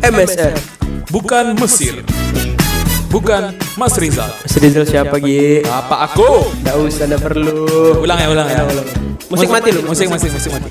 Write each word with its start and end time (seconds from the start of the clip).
MSR. 0.00 0.54
Bukan 1.10 1.58
Mesir. 1.58 2.04
Bukan 3.08 3.56
Mas 3.74 3.96
Rizal. 3.96 4.28
Mas 4.30 4.54
Rizal 4.54 4.84
siapa 4.84 5.16
Gi? 5.18 5.64
Apa 5.64 6.06
aku? 6.06 6.52
Gak 6.60 6.76
usah, 6.76 7.08
gak 7.08 7.18
perlu. 7.18 7.64
Ulang 8.04 8.18
ya, 8.20 8.28
ulang 8.28 8.46
ya. 8.46 8.62
Musik 9.26 9.48
mati 9.48 9.72
lu. 9.72 9.82
Musik, 9.82 10.06
musik, 10.06 10.30
musik 10.30 10.50
mati. 10.52 10.68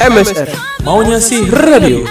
MSR. 0.00 0.48
Maunya 0.82 1.22
sih 1.22 1.46
radio. 1.46 2.04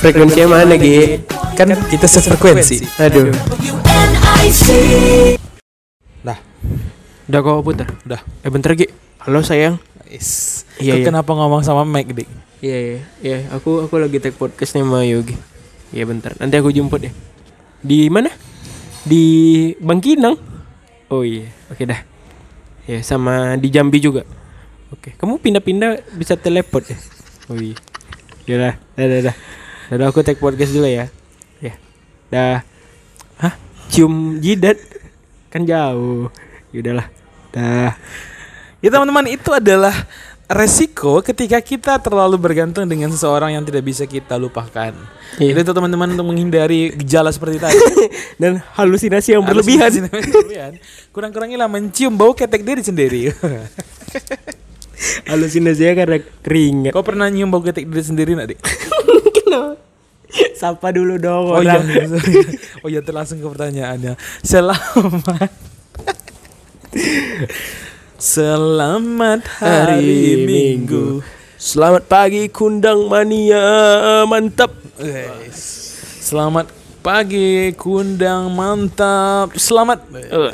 Frekuensinya 0.00 0.56
mana 0.56 0.74
Gi? 0.74 1.20
Kan 1.54 1.76
kita 1.86 2.08
sefrekuensi. 2.08 2.88
Aduh. 2.96 3.28
Dah, 6.24 6.38
Udah 7.28 7.40
kau 7.44 7.60
putar. 7.60 7.86
udah. 8.02 8.20
Eh 8.40 8.50
bentar 8.50 8.72
Gi. 8.72 8.88
Halo 9.20 9.44
sayang. 9.44 9.76
Is. 10.10 10.62
Iya, 10.82 10.98
iya. 10.98 11.06
kenapa 11.06 11.30
ngomong 11.30 11.62
sama 11.62 11.86
Mike, 11.86 12.12
Dik? 12.12 12.28
Iya 12.60 12.76
iya 12.76 13.00
iya. 13.24 13.38
Aku 13.56 13.86
aku 13.86 13.96
lagi 13.96 14.20
take 14.20 14.36
podcast 14.36 14.76
nih 14.76 14.84
sama 14.84 15.06
Yogi. 15.06 15.38
Iya 15.94 16.04
bentar. 16.04 16.36
Nanti 16.36 16.60
aku 16.60 16.68
jemput 16.74 17.00
ya. 17.00 17.12
Di 17.80 18.12
mana? 18.12 18.28
Di 19.06 19.24
Bangkinang. 19.80 20.36
Oh 21.08 21.24
iya. 21.24 21.48
Oke 21.72 21.88
dah. 21.88 22.02
Ya 22.84 23.00
sama 23.06 23.56
di 23.56 23.72
Jambi 23.72 24.02
juga. 24.02 24.28
Oke. 24.92 25.16
Kamu 25.16 25.40
pindah-pindah 25.40 26.04
bisa 26.18 26.34
teleport 26.36 26.90
ya? 26.90 26.98
Oh 27.48 27.56
iya. 27.56 27.78
Ya 28.44 28.56
dah. 28.58 28.74
Dah 28.98 29.06
dah 29.08 29.20
dah. 29.30 29.36
Dah, 29.90 29.96
dah, 29.96 30.06
aku 30.12 30.22
take 30.22 30.38
podcast 30.42 30.74
dulu 30.74 30.86
ya. 30.86 31.08
Ya. 31.64 31.74
Dah. 32.28 32.60
Hah? 33.40 33.54
Cium 33.88 34.38
jidat? 34.42 34.76
Kan 35.48 35.64
jauh. 35.64 36.28
Yaudahlah. 36.74 37.08
Dah. 37.50 37.96
Ya 38.80 38.88
teman-teman, 38.88 39.28
itu 39.28 39.52
adalah 39.52 39.92
resiko 40.50 41.22
ketika 41.22 41.62
kita 41.62 41.94
terlalu 42.02 42.34
bergantung 42.34 42.82
dengan 42.88 43.12
seseorang 43.14 43.54
yang 43.54 43.62
tidak 43.62 43.86
bisa 43.86 44.02
kita 44.02 44.34
lupakan. 44.34 44.90
Iya. 45.38 45.54
Jadi 45.54 45.60
itu 45.62 45.72
teman-teman 45.76 46.10
untuk 46.16 46.26
menghindari 46.26 46.90
gejala 46.98 47.30
seperti 47.30 47.62
tadi. 47.62 47.78
Dan 48.40 48.58
halusinasi 48.74 49.38
yang 49.38 49.46
berlebihan. 49.46 49.86
Halusinasi 49.86 50.10
berlebihan. 50.10 50.72
Kurang-kurangilah 51.14 51.70
mencium 51.70 52.18
bau 52.18 52.34
ketek 52.34 52.66
diri 52.66 52.82
sendiri. 52.82 53.30
Halusinasinya 55.30 55.94
karena 55.96 56.18
keringat. 56.42 56.92
Kau 56.92 57.06
pernah 57.06 57.30
nyium 57.30 57.48
bau 57.48 57.62
ketek 57.62 57.86
diri 57.86 58.04
sendiri 58.04 58.34
nggak, 58.34 58.48
Dik? 58.52 58.60
Kenapa? 59.44 59.78
Sapa 60.54 60.94
dulu 60.94 61.18
dong 61.18 61.50
Oh 61.50 61.58
iya, 61.58 61.82
orang. 61.82 61.90
iya, 61.90 62.06
oh 62.86 62.88
iya, 62.90 63.00
langsung 63.10 63.42
ke 63.42 63.46
pertanyaannya. 63.50 64.14
Selamat. 64.46 65.50
Selamat 68.20 69.48
hari 69.64 70.44
Minggu. 70.44 71.24
Selamat 71.56 72.04
pagi 72.04 72.52
kundang 72.52 73.08
mania 73.08 73.64
mantap. 74.28 74.76
Guys. 75.00 75.56
Selamat 76.20 76.68
pagi, 77.00 77.72
kundang 77.80 78.52
mantap. 78.52 79.56
Selamat. 79.56 80.04
Eh, 80.12 80.52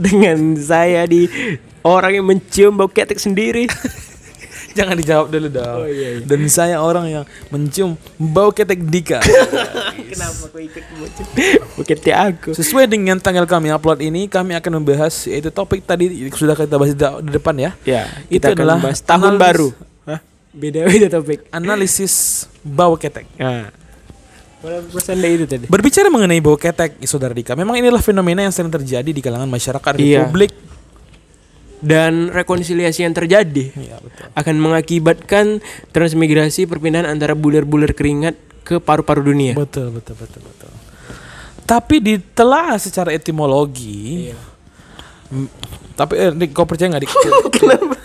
Dengan 0.00 0.56
saya 0.56 1.04
di 1.04 1.28
orang 1.84 2.24
yang 2.24 2.24
mencium 2.24 2.72
bau 2.72 2.88
ketek 2.88 3.20
sendiri. 3.20 3.68
Jangan 4.80 4.96
dijawab 4.96 5.28
dulu 5.28 5.48
dong. 5.52 5.84
Oh, 5.84 5.88
iya, 5.92 6.18
iya. 6.18 6.24
Dan 6.24 6.48
saya 6.48 6.80
orang 6.80 7.06
yang 7.20 7.24
mencium 7.52 8.00
bau 8.16 8.48
ketek 8.48 8.80
Dika. 8.80 9.20
Kenapa 10.14 10.42
aku 10.46 10.58
ikut 10.62 10.84
bau 11.74 11.82
ketek 11.82 12.14
aku? 12.14 12.50
Sesuai 12.54 12.86
dengan 12.86 13.18
tanggal 13.18 13.44
kami 13.44 13.74
upload 13.74 14.00
ini, 14.00 14.30
kami 14.30 14.54
akan 14.54 14.80
membahas 14.80 15.26
yaitu 15.26 15.50
topik 15.50 15.82
tadi 15.82 16.30
sudah 16.30 16.54
kita 16.54 16.78
bahas 16.78 16.94
di 16.94 17.02
di 17.02 17.30
depan 17.34 17.54
ya. 17.58 17.70
Ya, 17.82 18.06
Itu 18.30 18.46
adalah 18.46 18.78
bahas 18.78 19.02
tahun 19.02 19.34
analis- 19.34 19.42
baru. 19.42 19.68
Hah? 20.06 20.20
Beda-beda 20.54 21.06
topik. 21.10 21.50
Analisis 21.50 22.46
bau 22.62 22.94
ketek. 22.94 23.26
Nah. 23.36 23.74
Pesan 24.64 25.20
itu 25.20 25.44
tadi. 25.44 25.68
Berbicara 25.68 26.08
mengenai 26.08 26.40
bau 26.40 26.56
ketek, 26.56 26.96
saudara 27.04 27.36
Dika, 27.36 27.52
memang 27.52 27.76
inilah 27.76 28.00
fenomena 28.00 28.40
yang 28.40 28.54
sering 28.54 28.72
terjadi 28.72 29.10
di 29.12 29.20
kalangan 29.20 29.44
masyarakat 29.44 29.92
Iya. 30.00 30.24
Republik. 30.24 30.56
Dan 31.84 32.32
rekonsiliasi 32.32 33.04
yang 33.04 33.12
terjadi 33.12 33.68
Iya 33.76 34.00
betul. 34.00 34.24
akan 34.32 34.54
mengakibatkan 34.56 35.44
transmigrasi 35.92 36.64
perpindahan 36.64 37.04
antara 37.04 37.36
bulir-bulir 37.36 37.92
keringat 37.92 38.40
ke 38.64 38.80
paru-paru 38.80 39.20
dunia. 39.20 39.52
Betul, 39.52 39.92
betul, 39.92 40.16
betul, 40.16 40.40
betul. 40.40 40.72
Tapi 41.64 42.00
ditelaah 42.00 42.80
secara 42.80 43.12
etimologi. 43.12 44.32
M- 45.28 45.52
tapi 45.94 46.18
eh, 46.18 46.32
Dik, 46.34 46.50
kau 46.50 46.66
percaya 46.66 46.90
nggak 46.90 47.04
dik? 47.06 47.12
kenapa 47.60 47.96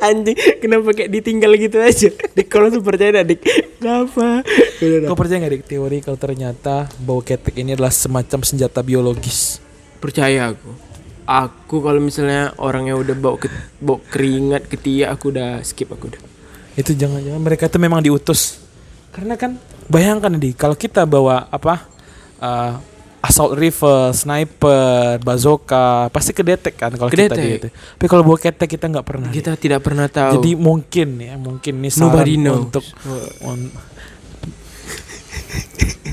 anjing 0.00 0.36
kenapa 0.62 0.88
kayak 0.94 1.10
ditinggal 1.12 1.52
gitu 1.58 1.76
aja 1.82 2.08
dik 2.32 2.48
kalau 2.48 2.72
tuh 2.72 2.80
percaya 2.80 3.20
dah, 3.20 3.24
dik 3.28 3.42
kenapa 3.76 4.46
kau 5.04 5.18
percaya 5.18 5.42
nggak 5.42 5.52
dik 5.58 5.64
teori 5.68 5.98
kalau 6.00 6.16
ternyata 6.16 6.88
bau 7.02 7.20
ketek 7.20 7.60
ini 7.60 7.76
adalah 7.76 7.92
semacam 7.92 8.40
senjata 8.40 8.80
biologis? 8.80 9.60
percaya 10.00 10.54
aku 10.54 10.70
aku 11.26 11.76
kalau 11.82 11.98
misalnya 11.98 12.54
orangnya 12.62 12.94
udah 12.94 13.14
bau 13.18 13.36
ke, 13.36 13.50
bau 13.82 13.98
keringat 13.98 14.70
ketiak 14.70 15.10
aku 15.10 15.34
udah 15.34 15.60
skip 15.66 15.90
aku 15.90 16.14
udah 16.14 16.22
Itu 16.76 16.92
jangan-jangan 16.92 17.40
mereka 17.40 17.72
itu 17.72 17.80
memang 17.80 18.04
diutus. 18.04 18.60
Karena 19.08 19.40
kan 19.40 19.56
bayangkan 19.86 20.32
nih 20.32 20.52
kalau 20.52 20.74
kita 20.74 21.02
bawa 21.02 21.46
apa 21.46 21.86
eh, 22.38 22.72
assault 23.22 23.58
rifle, 23.58 24.14
sniper, 24.14 25.18
bazooka 25.18 26.06
pasti 26.08 26.30
kedetek 26.30 26.78
kan 26.78 26.94
kalau 26.94 27.10
kita 27.10 27.26
Kedetek. 27.28 27.42
di 27.42 27.58
itu. 27.58 27.68
Tapi 27.98 28.06
kalau 28.06 28.22
bawa 28.22 28.38
ketek 28.38 28.68
kita 28.70 28.86
nggak 28.86 29.02
pernah. 29.02 29.28
Kita 29.28 29.58
tidak 29.58 29.82
pernah 29.82 30.06
tahu 30.06 30.38
Jadi 30.38 30.50
mungkin 30.54 31.08
ya, 31.18 31.34
mungkin 31.34 31.72
ini 31.76 31.90
saran 31.90 32.06
Nobody 32.06 32.34
knows. 32.38 32.70
untuk 32.70 32.84
un- 33.42 33.74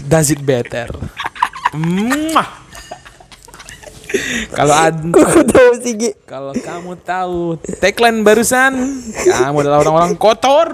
Does 0.04 0.30
it 0.30 0.42
better? 0.42 0.90
Mwah. 1.74 2.66
Kalau 4.54 4.74
ad- 4.74 5.10
kalau 6.24 6.54
kamu 6.54 6.92
tahu 7.00 7.38
tagline 7.78 8.22
barusan, 8.22 8.74
kamu 9.24 9.58
adalah 9.60 9.82
orang-orang 9.82 10.14
kotor. 10.16 10.70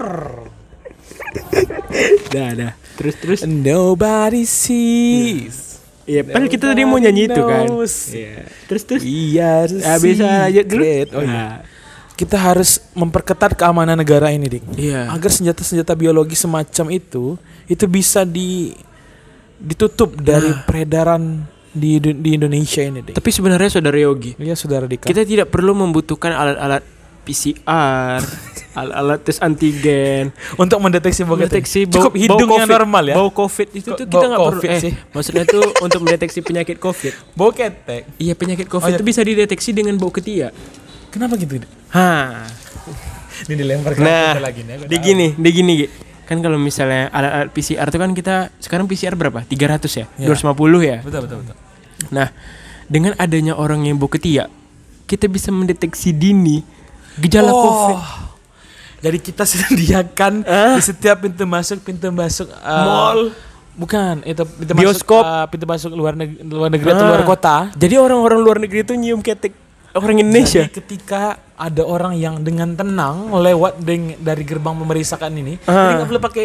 dah 2.32 2.50
dah 2.52 2.72
terus 3.00 3.16
terus 3.16 3.40
Nobody 3.42 4.44
sees. 4.44 5.80
iya 6.04 6.20
padahal 6.20 6.46
kita 6.46 6.68
tadi 6.68 6.84
mau 6.84 7.00
nyanyi 7.00 7.26
itu 7.26 7.40
kan 7.40 7.64
knows. 7.64 8.12
iya 8.12 8.44
terus 8.68 8.82
terus 8.84 9.00
are 9.00 9.72
ya 9.72 9.94
bisa 9.96 10.26
aja 10.44 10.60
dulu. 10.60 10.84
Oh, 11.16 11.24
iya. 11.24 11.24
Nah, 11.24 11.54
Kita 12.12 12.36
harus 12.36 12.84
memperketat 12.92 13.56
keamanan 13.56 13.96
negara 13.96 14.28
ini, 14.28 14.44
Dik. 14.44 14.76
iya 14.76 15.08
agar 15.08 15.32
senjata-senjata 15.32 15.96
biologi 15.96 16.36
semacam 16.36 16.86
itu 16.92 17.40
itu 17.64 17.84
bisa 17.88 18.28
di 18.28 18.76
ditutup 19.56 20.12
dari 20.14 20.48
Nah. 20.50 20.64
peredaran 20.64 21.22
di 21.70 21.96
di 21.96 22.30
Indonesia 22.34 22.82
ini 22.82 23.00
deh. 23.00 23.14
tapi 23.14 23.30
sebenarnya 23.30 23.70
saudara 23.70 23.94
Yogi 23.94 24.34
Iya 24.36 24.52
saudara 24.52 24.84
Dika. 24.84 25.06
kita 25.06 25.22
tidak 25.22 25.48
perlu 25.48 25.72
membutuhkan 25.72 26.28
alat-alat 26.28 26.82
PCR 27.20 28.20
alat-alat 28.78 29.18
tes 29.20 29.36
antigen 29.38 30.30
untuk 30.54 30.78
mendeteksi 30.78 31.22
bau 31.22 31.34
mendeteksi 31.34 31.84
bau, 31.84 32.06
cukup 32.06 32.12
hidungnya 32.14 32.46
bau 32.46 32.58
COVID. 32.62 32.70
normal 32.72 33.04
ya. 33.04 33.14
Bau 33.14 33.30
COVID 33.30 33.68
itu 33.72 33.88
tuh 33.90 34.06
kita 34.06 34.26
nggak 34.26 34.40
perlu. 34.40 34.62
Eh, 34.64 34.80
sih? 34.80 34.92
maksudnya 35.10 35.44
tuh 35.44 35.64
untuk 35.86 36.00
mendeteksi 36.00 36.38
penyakit 36.40 36.76
COVID. 36.76 37.12
Bau 37.34 37.50
ketek. 37.50 38.06
Iya 38.16 38.32
penyakit 38.32 38.66
Oh, 38.66 38.78
COVID 38.78 38.90
iya. 38.90 38.96
itu 38.96 39.04
bisa 39.04 39.20
dideteksi 39.20 39.70
dengan 39.70 39.94
bau 39.96 40.08
ketiak. 40.08 40.54
Kenapa 41.10 41.34
gitu? 41.34 41.58
Hah. 41.90 42.46
Ini 43.48 43.54
dilempar 43.56 43.92
ke 43.92 44.00
Nah, 44.00 44.36
lagi 44.38 44.62
nih. 44.62 44.84
di 44.84 44.96
gini, 44.98 45.26
di 45.32 45.50
gini. 45.50 45.74
Kan 46.22 46.38
kalau 46.38 46.54
misalnya 46.54 47.10
alat-alat 47.10 47.50
PCR 47.50 47.88
tuh 47.88 47.98
kan 47.98 48.12
kita 48.12 48.54
sekarang 48.58 48.86
PCR 48.86 49.18
berapa? 49.18 49.42
300 49.42 49.82
ya? 49.90 50.06
Iya. 50.14 50.30
250 50.30 50.54
ya? 50.80 50.98
Betul 51.02 51.20
betul 51.24 51.36
betul. 51.42 51.56
Nah, 52.10 52.28
dengan 52.86 53.16
adanya 53.16 53.54
orang 53.54 53.82
yang 53.82 53.96
bau 53.96 54.06
ketiak, 54.06 54.46
kita 55.04 55.26
bisa 55.26 55.50
mendeteksi 55.50 56.12
dini 56.12 56.62
gejala 57.20 57.50
Oh. 57.50 57.60
COVID. 57.60 57.98
Jadi 59.00 59.18
kita 59.18 59.44
sediakan 59.46 60.44
Ah. 60.44 60.76
di 60.76 60.82
setiap 60.82 61.20
pintu 61.20 61.44
masuk 61.44 61.80
pintu 61.80 62.08
masuk 62.10 62.48
uh, 62.54 62.84
Mall. 62.84 63.20
Bukan, 63.72 64.20
itu 64.24 64.44
pintu 64.44 64.72
Bioskop. 64.74 65.24
masuk 65.24 65.32
uh, 65.32 65.46
pintu 65.46 65.64
masuk 65.64 65.90
luar 65.90 66.12
negeri, 66.12 66.36
luar 66.42 66.68
negeri 66.68 66.88
atau 66.90 67.00
Ah. 67.02 67.10
luar 67.10 67.22
kota. 67.24 67.56
Jadi 67.72 67.94
orang-orang 67.96 68.38
luar 68.38 68.58
negeri 68.58 68.82
itu 68.82 68.92
nyium 68.92 69.20
ketek 69.20 69.56
orang 69.90 70.20
Indonesia. 70.20 70.62
Jadi 70.62 70.76
ketika 70.76 71.22
ada 71.56 71.82
orang 71.82 72.12
yang 72.14 72.40
dengan 72.40 72.72
tenang 72.72 73.32
lewat 73.32 73.80
deng- 73.80 74.16
dari 74.16 74.44
gerbang 74.44 74.76
pemeriksaan 74.76 75.32
ini, 75.32 75.56
Ah. 75.62 75.72
jadi 75.86 75.92
nggak 75.96 76.08
perlu 76.08 76.20
pakai 76.20 76.44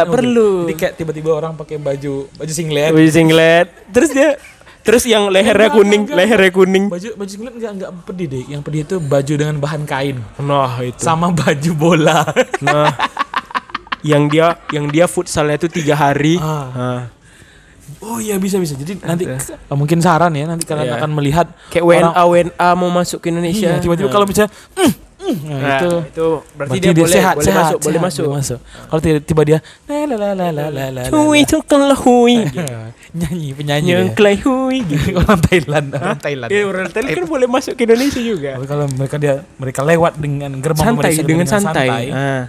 Oh, 0.00 0.12
perlu. 0.12 0.50
Jadi 0.62 0.74
kayak 0.76 0.94
tiba-tiba 0.94 1.30
orang 1.32 1.52
pakai 1.54 1.76
baju 1.76 2.30
baju 2.30 2.52
singlet. 2.52 2.90
Baju 2.90 3.10
singlet. 3.10 3.66
Terus 3.90 4.10
dia 4.10 4.28
terus 4.80 5.04
yang 5.04 5.28
lehernya 5.28 5.68
Enggak, 5.68 5.76
kuning, 5.76 6.02
enggak, 6.04 6.16
lehernya 6.16 6.50
kuning. 6.50 6.84
Baju 6.88 7.08
baju 7.14 7.30
singlet 7.30 7.54
nggak 7.54 7.72
nggak 7.76 7.90
pedih 8.04 8.26
deh. 8.26 8.44
Yang 8.48 8.60
pedih 8.62 8.80
itu 8.82 8.96
baju 8.98 9.32
dengan 9.34 9.56
bahan 9.58 9.82
kain 9.84 10.16
Nah, 10.38 10.72
itu. 10.80 10.98
sama 10.98 11.30
baju 11.30 11.70
bola. 11.74 12.24
Nah, 12.60 12.92
yang 14.00 14.26
dia 14.26 14.56
yang 14.70 14.88
dia 14.88 15.04
futsalnya 15.04 15.56
itu 15.56 15.68
tiga 15.68 15.92
hari. 15.92 16.36
Ah. 16.38 16.68
Nah, 16.70 17.02
Oh 18.00 18.16
iya 18.16 18.38
bisa 18.38 18.56
bisa. 18.56 18.72
Jadi 18.72 19.02
nanti 19.02 19.26
eh, 19.26 19.36
mungkin 19.70 19.98
saran 19.98 20.32
ya 20.32 20.46
nanti 20.46 20.62
kalian 20.62 20.88
Iya. 20.88 20.96
akan 20.96 21.10
melihat 21.10 21.46
kayak 21.68 21.82
orang- 21.82 22.14
WNA 22.14 22.22
WNA 22.54 22.68
mau 22.72 22.88
masuk 22.88 23.18
ke 23.18 23.28
Indonesia. 23.28 23.66
Iya, 23.68 23.82
tiba-tiba 23.82 24.06
Nah. 24.06 24.14
kalau 24.14 24.24
misalnya 24.24 24.48
"Mm, 24.72 24.80
mm, 24.80 24.92
Nah, 25.32 25.60
Nah, 25.60 25.78
itu 25.78 25.90
itu 26.02 26.26
berarti, 26.52 26.76
dia, 26.76 26.90
boleh 26.92 27.10
sehat, 27.10 27.34
boleh 27.34 27.46
sehat, 27.46 27.64
masuk, 27.64 27.78
boleh 27.80 27.98
sehat, 28.02 28.30
masuk. 28.32 28.58
Kalau 28.60 29.00
tiba-tiba 29.00 29.42
dia 29.44 29.58
la 29.86 29.98
la 30.04 30.16
la 30.16 30.32
la 30.32 30.48
la 30.50 30.66
la 30.68 30.84
la. 30.90 31.02
Hui 31.08 31.40
tukelah 31.42 31.98
hui. 32.04 32.36
nyanyi 33.10 33.48
penyanyi 33.52 33.88
Yang 33.90 34.04
ya. 34.04 34.14
kelai 34.14 34.36
hui 34.38 34.78
gitu. 34.84 35.06
orang 35.20 35.40
Thailand, 35.40 35.86
orang 35.92 36.18
Thailand. 36.18 36.48
Ya, 36.48 36.60
orang 36.62 36.86
Thailand 36.88 37.10
kan 37.12 37.24
boleh 37.26 37.46
masuk 37.46 37.72
ke 37.74 37.82
Indonesia 37.84 38.20
juga. 38.20 38.50
Tapi 38.54 38.66
kalau 38.66 38.86
mereka 38.88 39.16
dia 39.16 39.34
mereka 39.56 39.80
lewat 39.82 40.12
dengan 40.16 40.50
gerbang 40.56 40.86
Santai 40.86 41.10
pemeriksaan 41.12 41.26
dengan 41.26 41.46
santai. 41.46 41.88
Ah, 42.08 42.42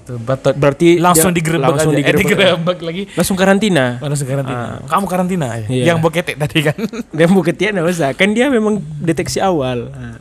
Itu 0.00 0.18
batot 0.18 0.54
berarti 0.54 0.98
langsung 0.98 1.30
dia- 1.30 1.38
digerebek 1.38 1.70
langsung 1.70 1.92
aja. 1.92 1.94
Eh, 1.94 2.02
digerebek. 2.02 2.26
digerebek 2.26 2.78
lagi. 2.80 3.02
langsung 3.14 3.36
karantina. 3.36 3.84
Langsung 4.00 4.26
karantina. 4.26 4.58
Ah. 4.58 4.76
Kamu 4.84 5.06
karantina 5.06 5.46
ya? 5.54 5.66
Iya. 5.68 5.84
Yang 5.86 5.98
boketek 6.00 6.36
tadi 6.36 6.58
kan. 6.60 6.76
Dan 7.10 7.28
bukit 7.30 7.54
dia 7.54 7.70
nggak 7.70 7.86
usah. 7.86 8.10
Kan 8.12 8.32
dia 8.32 8.48
memang 8.48 8.74
deteksi 8.98 9.38
awal. 9.38 9.86
Nah, 9.88 10.18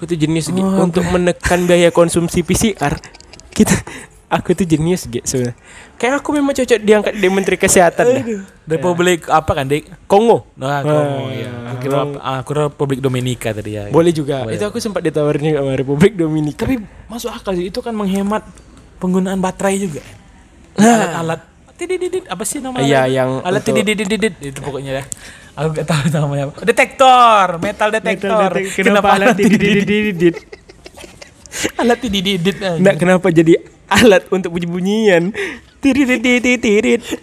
Aku 0.00 0.08
tuh 0.08 0.16
jenius. 0.16 0.48
Oh, 0.48 0.80
untuk 0.80 1.04
menekan 1.12 1.68
biaya 1.68 1.92
konsumsi 1.92 2.40
PCR. 2.40 2.96
Kita 3.52 3.76
aku 4.32 4.56
tuh 4.56 4.64
jenius 4.64 5.04
gitu 5.04 5.20
sebenarnya. 5.28 5.60
Kayak 6.00 6.24
aku 6.24 6.28
memang 6.32 6.56
cocok 6.56 6.78
diangkat 6.80 7.12
di 7.20 7.28
Menteri 7.28 7.60
Kesehatan 7.60 8.04
dah. 8.08 8.24
Republik 8.64 9.28
apa 9.28 9.52
kan, 9.52 9.68
Dik? 9.68 10.08
Kongo. 10.08 10.48
Nah, 10.56 10.80
Ah, 10.80 10.80
Kongo 10.80 11.28
ya. 11.28 11.52
Aku 11.68 11.78
kira, 11.84 11.96
ah, 12.16 12.40
aku 12.40 12.48
kira 12.56 12.62
Republik 12.72 13.04
Dominika 13.04 13.52
tadi 13.52 13.76
ya. 13.76 13.92
Boleh 13.92 14.16
juga. 14.16 14.48
Boleh. 14.48 14.56
Itu 14.56 14.64
aku 14.64 14.80
sempat 14.80 15.04
ditawarin 15.04 15.60
sama 15.60 15.76
Republik 15.76 16.16
Dominika. 16.16 16.64
Tapi 16.64 16.80
masuk 17.04 17.28
akal 17.28 17.52
sih 17.60 17.68
itu 17.68 17.84
kan 17.84 17.92
menghemat 17.92 18.48
penggunaan 18.96 19.36
baterai 19.36 19.76
juga. 19.76 20.00
Nah. 20.80 20.96
Alat-alat 20.96 21.40
tidididit 21.76 22.24
apa 22.24 22.44
sih 22.48 22.64
namanya? 22.64 22.88
Iya, 22.88 23.02
yang 23.08 23.44
alat 23.44 23.60
tidididit 23.60 24.40
itu 24.40 24.58
pokoknya 24.64 25.00
ya. 25.00 25.04
Aku 25.58 25.68
gak 25.74 25.86
tahu 25.86 26.04
namanya 26.14 26.44
apa. 26.50 26.62
Detektor, 26.62 27.46
metal 27.58 27.88
detektor. 27.90 28.50
Kenapa 28.76 29.18
alat 29.18 29.36
didididididid? 29.36 30.36
alat 31.76 31.98
tidididit? 31.98 32.56
Nggak 32.56 32.96
kenapa 32.96 33.26
jadi 33.34 33.58
alat 33.90 34.30
untuk 34.30 34.54
bunyi-bunyian? 34.54 35.34
Tirit 35.80 36.22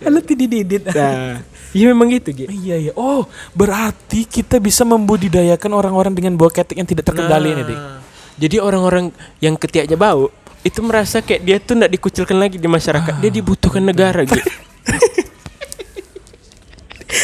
alat 0.04 0.24
tidididit. 0.26 0.84
Nah, 0.92 1.46
iya 1.72 1.86
memang 1.94 2.10
gitu 2.10 2.34
gitu. 2.34 2.50
Iya 2.50 2.90
iya. 2.90 2.92
Oh, 2.98 3.30
berarti 3.54 4.26
kita 4.26 4.58
bisa 4.58 4.82
membudidayakan 4.84 5.72
orang-orang 5.78 6.14
dengan 6.18 6.34
bau 6.36 6.50
ketek 6.50 6.76
yang 6.76 6.90
tidak 6.90 7.06
terkendali 7.08 7.54
ini, 7.54 7.64
Dik. 7.64 7.80
Jadi 8.38 8.56
orang-orang 8.62 9.10
yang 9.42 9.58
ketiaknya 9.58 9.98
bau 9.98 10.30
itu 10.66 10.80
merasa 10.84 11.24
kayak 11.24 11.42
dia 11.42 11.58
tuh 11.62 11.78
nggak 11.80 11.92
dikucilkan 11.96 12.38
lagi 12.38 12.58
di 12.60 12.70
masyarakat. 12.70 13.14
Dia 13.22 13.32
dibutuhkan 13.32 13.82
negara 13.82 14.26
gitu. 14.26 14.42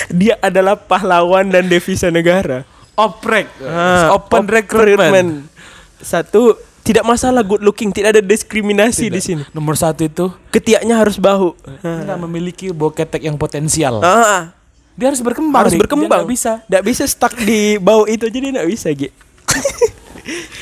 dia 0.10 0.40
adalah 0.40 0.76
pahlawan 0.76 1.48
dan 1.48 1.66
devisa 1.66 2.08
negara. 2.08 2.64
Oprek. 2.94 3.50
Ah, 3.60 4.14
open 4.14 4.46
op- 4.46 4.52
recruitment. 4.52 5.50
Satu, 5.98 6.54
tidak 6.82 7.02
masalah 7.02 7.42
good 7.42 7.60
looking, 7.60 7.90
tidak 7.90 8.14
ada 8.14 8.22
diskriminasi 8.22 9.08
di 9.08 9.18
sini. 9.18 9.44
Nomor 9.50 9.74
satu 9.74 10.04
itu 10.04 10.30
Ketiaknya 10.50 10.96
harus 10.96 11.16
bau. 11.16 11.56
tidak 11.82 12.18
memiliki 12.20 12.70
bau 12.70 12.90
ketek 12.90 13.24
yang 13.24 13.36
potensial. 13.36 13.98
Ah, 14.00 14.52
Dia 14.94 15.10
harus 15.10 15.20
berkembang. 15.20 15.66
harus 15.66 15.74
berkembang. 15.74 16.06
Dia 16.06 16.22
nggak 16.22 16.30
bisa. 16.30 16.52
Nggak 16.68 16.84
bisa 16.86 17.04
stuck 17.04 17.34
di 17.36 17.82
bau 17.82 18.06
itu 18.06 18.24
aja 18.24 18.38
dia 18.38 18.52
nggak 18.52 18.70
bisa, 18.70 18.88
Gi. 18.92 19.10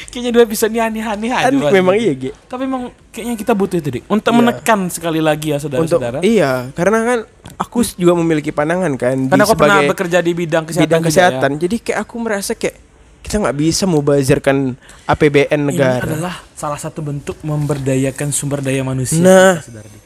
Kayaknya 0.10 0.32
dia 0.34 0.46
bisa 0.46 0.66
nih 0.66 0.82
aneh-aneh 0.82 1.30
aja. 1.30 1.48
Aneh, 1.48 1.70
memang 1.72 1.94
iya, 1.94 2.12
Gi. 2.12 2.30
Tapi 2.46 2.64
memang 2.66 2.84
kayaknya 3.08 3.36
kita 3.36 3.54
butuh 3.54 3.78
itu, 3.78 3.90
Dik. 3.92 4.04
Untuk 4.08 4.32
Iya. 4.32 4.40
menekan 4.42 4.80
sekali 4.88 5.22
lagi 5.22 5.54
ya, 5.54 5.58
Untuk 5.58 5.70
saudara-saudara. 5.72 6.18
iya, 6.22 6.68
karena 6.72 6.98
kan 7.00 7.20
aku 7.56 7.86
juga 7.94 8.14
memiliki 8.14 8.50
pandangan 8.50 8.90
kan 8.96 9.18
Karena 9.28 9.44
aku 9.44 9.54
pernah 9.54 9.86
bekerja 9.86 10.18
di 10.20 10.34
bidang 10.34 10.66
kesehatan. 10.66 10.82
bidang 10.84 11.02
juga 11.02 11.10
kesehatan. 11.10 11.52
ya. 11.52 11.60
Jadi 11.62 11.76
kayak 11.80 12.00
aku 12.02 12.16
merasa 12.18 12.52
kayak 12.52 12.76
kita 13.22 13.36
nggak 13.38 13.54
bisa 13.56 13.84
mubazirkan 13.86 14.74
APBN 15.06 15.60
Ini 15.60 15.68
negara. 15.68 16.02
adalah 16.04 16.36
salah 16.52 16.82
satu 16.82 17.00
bentuk 17.00 17.38
memberdayakan 17.42 18.34
sumber 18.34 18.60
daya 18.60 18.82
manusia. 18.82 19.22
Nah. 19.22 19.56
kita, 19.56 19.66
saudara 19.70 19.88
Dik. 19.88 20.04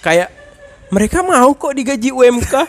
Kayak 0.00 0.28
mereka 0.88 1.20
mau 1.20 1.52
kok 1.52 1.70
digaji 1.70 2.08
UMK. 2.08 2.54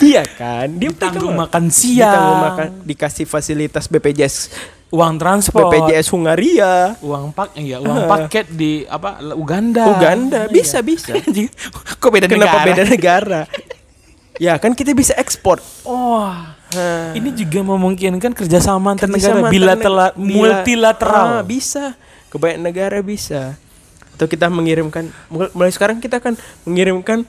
iya 0.00 0.22
kan? 0.24 0.68
Dia 0.72 0.88
Ditanggung 0.88 1.34
makan 1.34 1.64
siang. 1.68 2.08
Ditanggung 2.08 2.40
makan, 2.42 2.66
dikasih 2.82 3.24
fasilitas 3.24 3.86
BPJS 3.86 4.50
uang 4.88 5.14
transport, 5.16 5.68
BPJS 5.68 6.08
Hungaria, 6.08 6.96
uang 6.98 7.28
pak, 7.30 7.52
iya, 7.54 7.76
uang 7.76 8.08
paket 8.08 8.48
di 8.48 8.82
apa 8.84 9.20
Uganda. 9.30 9.84
Uganda, 9.86 10.40
Iya. 10.44 10.52
bisa 10.54 10.78
bisa. 10.80 11.12
Kok 12.00 12.08
beda 12.08 12.24
Kenapa 12.24 12.56
negara? 12.56 12.66
beda 12.66 12.82
negara? 12.84 13.40
ya 14.40 14.56
kan 14.56 14.72
kita 14.72 14.92
bisa 14.92 15.12
ekspor. 15.14 15.60
Oh, 15.82 16.32
Hah. 16.72 17.12
ini 17.12 17.32
juga 17.32 17.60
memungkinkan 17.62 18.32
kerjasama 18.32 18.92
antar 18.92 19.06
negara 19.06 19.36
Kerjasama 19.36 19.52
bila 19.52 19.72
bila- 19.74 20.14
multilateral. 20.16 21.26
Ah, 21.30 21.44
bisa. 21.44 21.92
Kebanyakan 22.28 22.62
negara 22.62 22.98
bisa. 23.00 23.56
Atau 24.14 24.26
kita 24.26 24.48
mengirimkan 24.48 25.04
mul- 25.28 25.52
mulai 25.52 25.68
sekarang 25.68 25.96
kita 25.96 26.16
akan 26.16 26.32
mengirimkan 26.64 27.28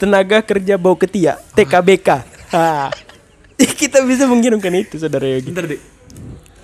tenaga 0.00 0.40
kerja 0.40 0.80
bau 0.80 0.96
ketiak 0.96 1.36
TKBK. 1.52 2.08
Ha. 2.56 2.88
kita 3.80 4.00
bisa 4.08 4.24
mengirimkan 4.24 4.72
itu 4.72 4.96
saudara 4.96 5.28
Yogi. 5.28 5.52
Bentar, 5.52 5.68
Dik. 5.68 5.80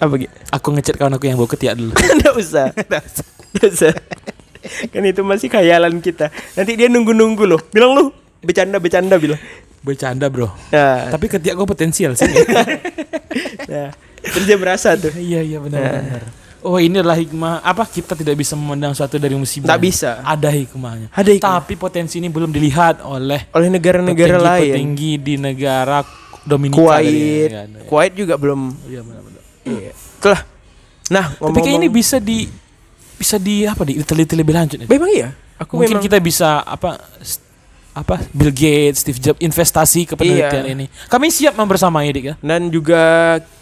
Apa 0.00 0.12
gitu? 0.16 0.32
Aku 0.48 0.68
ngechat 0.72 0.96
kawan 0.96 1.20
aku 1.20 1.28
yang 1.28 1.36
bawa 1.36 1.50
ketiak 1.52 1.76
dulu. 1.76 1.92
Enggak 2.16 2.34
usah. 2.40 2.66
Enggak 2.80 3.68
usah. 3.68 3.92
kan 4.90 5.02
itu 5.04 5.20
masih 5.20 5.48
khayalan 5.52 6.00
kita. 6.00 6.32
Nanti 6.56 6.72
dia 6.80 6.88
nunggu-nunggu 6.88 7.44
loh. 7.44 7.60
Bilang 7.68 7.92
lu 7.92 8.04
bercanda-bercanda 8.40 9.20
bilang. 9.20 9.38
Bercanda, 9.84 10.26
Bro. 10.26 10.50
Nah, 10.74 11.12
Tapi 11.14 11.30
ketiak 11.30 11.54
gue 11.54 11.68
potensial 11.68 12.18
sih. 12.18 12.26
nah 13.70 13.94
terus 14.26 14.46
dia 14.48 14.58
berasa 14.58 14.98
tuh. 14.98 15.14
iya, 15.14 15.38
iya 15.38 15.62
benar 15.62 16.02
benar. 16.02 16.22
Oh, 16.64 16.80
ini 16.80 16.98
adalah 16.98 17.14
hikmah 17.14 17.60
apa 17.60 17.84
kita 17.84 18.16
tidak 18.16 18.36
bisa 18.36 18.56
memandang 18.58 18.96
suatu 18.96 19.20
dari 19.20 19.36
musibah. 19.36 19.70
Tak 19.70 19.80
bisa. 19.80 20.20
Ada 20.24 20.48
hikmahnya. 20.50 21.08
Ada 21.12 21.30
hikmah. 21.36 21.52
Tapi 21.62 21.74
potensi 21.76 22.18
ini 22.18 22.28
belum 22.32 22.50
dilihat 22.50 23.04
oleh 23.04 23.48
Oleh 23.52 23.68
negara-negara 23.70 24.40
lain. 24.40 24.72
petinggi 24.74 25.12
di 25.20 25.34
negara 25.38 26.02
Dominika. 26.46 26.78
Kuwait, 26.78 27.02
tadi 27.02 27.14
ya. 27.18 27.62
Iya, 27.66 27.82
Kuwait 27.86 28.12
juga 28.14 28.34
belum. 28.38 28.60
Iya, 28.86 29.00
benar-benar. 29.02 29.42
Iya. 29.66 29.92
Itulah. 29.94 30.42
Nah, 31.06 31.26
Tapi 31.38 31.58
kayak 31.62 31.76
ini 31.78 31.86
ngomong 31.86 31.98
bisa 32.02 32.16
di 32.18 32.38
bisa 33.16 33.36
di 33.40 33.64
apa 33.64 33.82
di 33.86 33.96
diteliti 33.96 34.34
lebih 34.36 34.54
lanjut. 34.54 34.78
ya? 34.82 34.86
memang 34.86 35.10
iya. 35.10 35.28
Aku 35.56 35.80
Mungkin 35.80 35.96
memang 35.96 36.04
kita 36.04 36.18
bisa 36.20 36.60
apa 36.60 37.00
apa 37.96 38.20
Bill 38.30 38.52
Gates, 38.52 39.00
Steve 39.00 39.16
Jobs 39.16 39.40
investasi 39.40 40.04
ke 40.04 40.14
penelitian 40.14 40.62
Iya. 40.62 40.74
ini. 40.74 40.86
Kami 41.08 41.26
siap 41.26 41.56
membersamai 41.56 42.12
Dik 42.12 42.24
ya. 42.26 42.34
dan 42.38 42.68
juga 42.68 43.00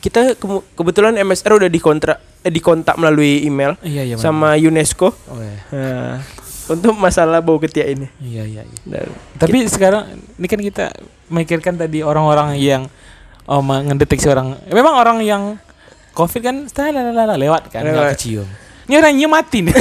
kita 0.01 0.35
kemu- 0.35 0.67
kebetulan 0.75 1.15
MSR 1.15 1.55
udah 1.57 1.71
dikontrak 1.71 2.19
eh, 2.43 2.51
dikontak 2.51 2.99
melalui 2.99 3.41
email 3.41 3.79
Iya 3.81 4.03
iya. 4.05 4.15
sama 4.17 4.53
UNESCO 4.55 5.15
Oh, 5.25 5.39
iya. 5.39 5.55
nah, 5.71 6.19
untuk 6.67 6.93
masalah 6.93 7.39
bau 7.39 7.57
ketiak 7.57 7.87
ini. 7.89 8.07
Iya 8.19 8.43
iya. 8.43 8.63
iya. 8.63 8.75
Dan 8.85 9.07
Tapi 9.37 9.65
sekarang 9.67 10.03
ini 10.35 10.47
kan 10.47 10.59
kita 10.59 10.85
memikirkan 11.27 11.79
tadi 11.79 12.03
orang-orang 12.03 12.59
yang 12.59 12.91
oh, 13.47 13.63
mendeteksi 13.63 14.27
orang. 14.27 14.59
Memang 14.67 14.95
orang 14.95 15.23
yang 15.23 15.43
COVID 16.11 16.41
kan 16.41 16.57
lewat 17.37 17.63
kan 17.69 17.83
Lewat. 17.83 18.15
kecium. 18.15 18.47
Ini 18.85 18.95
orang 18.99 19.15
nyiumatin. 19.15 19.65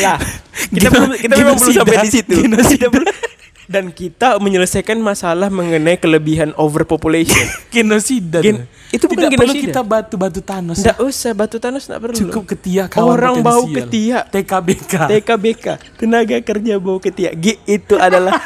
lah, 0.00 0.18
kita 0.74 0.88
belum 0.88 1.10
kita 1.18 1.34
memang 1.36 1.56
belum 1.58 1.74
sampai 1.74 1.96
di 2.00 2.10
situ. 2.10 2.36
Kita 2.38 2.88
belum- 2.88 3.32
dan 3.72 3.88
kita 3.88 4.36
menyelesaikan 4.36 5.00
masalah 5.00 5.48
mengenai 5.48 5.96
kelebihan 5.96 6.52
overpopulation. 6.60 7.46
genosida. 7.74 8.44
Gen- 8.44 8.68
itu 8.92 9.08
bukan 9.08 9.32
Tidak 9.32 9.38
perlu 9.40 9.54
kita 9.56 9.80
batu-batu 9.80 10.44
Thanos. 10.44 10.76
Enggak 10.76 11.00
usah 11.00 11.32
batu 11.32 11.56
Thanos 11.56 11.88
enggak 11.88 12.00
perlu. 12.04 12.16
Cukup 12.20 12.44
ketiak 12.52 12.92
kawan 12.92 13.16
Orang 13.16 13.34
bau 13.40 13.64
ketiak. 13.64 14.28
TKBK. 14.28 14.92
TKBK, 15.08 15.66
tenaga 15.96 16.36
kerja 16.44 16.76
bau 16.76 17.00
ketiak. 17.00 17.32
G 17.32 17.56
itu 17.64 17.96
adalah 17.96 18.36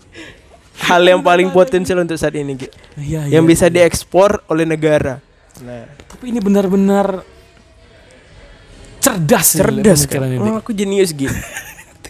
hal 0.88 1.02
yang 1.04 1.20
paling 1.20 1.52
potensial 1.52 2.00
untuk 2.00 2.16
saat 2.16 2.32
ini, 2.32 2.56
Gi. 2.56 2.68
Iya, 2.96 3.28
Yang 3.28 3.44
iya. 3.44 3.50
bisa 3.52 3.66
diekspor 3.68 4.40
oleh 4.48 4.64
negara. 4.64 5.20
Nah, 5.60 5.84
Tapi 6.08 6.32
ini 6.32 6.40
benar-benar 6.40 7.20
cerdas, 9.06 9.46
cerdas 9.54 10.00
kan. 10.10 10.26
ini. 10.26 10.42
Oh, 10.42 10.58
aku 10.58 10.74
jenius, 10.74 11.14
Gi. 11.14 11.30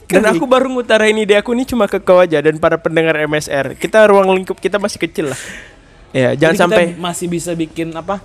Dan 0.07 0.23
aku 0.23 0.47
baru 0.47 0.71
ngutarain 0.71 1.15
ide 1.19 1.35
aku 1.35 1.51
ini 1.51 1.67
cuma 1.67 1.91
ke 1.91 1.99
kau 1.99 2.23
aja 2.23 2.39
dan 2.39 2.63
para 2.63 2.79
pendengar 2.79 3.19
MSR. 3.27 3.75
Kita 3.75 4.07
ruang 4.07 4.39
lingkup 4.39 4.55
kita 4.63 4.79
masih 4.79 5.03
kecil 5.03 5.35
lah. 5.35 5.41
Ya, 6.15 6.31
Jadi 6.31 6.39
jangan 6.39 6.55
kita 6.55 6.63
sampai 6.63 6.85
masih 6.95 7.27
bisa 7.27 7.51
bikin 7.59 7.91
apa? 7.91 8.23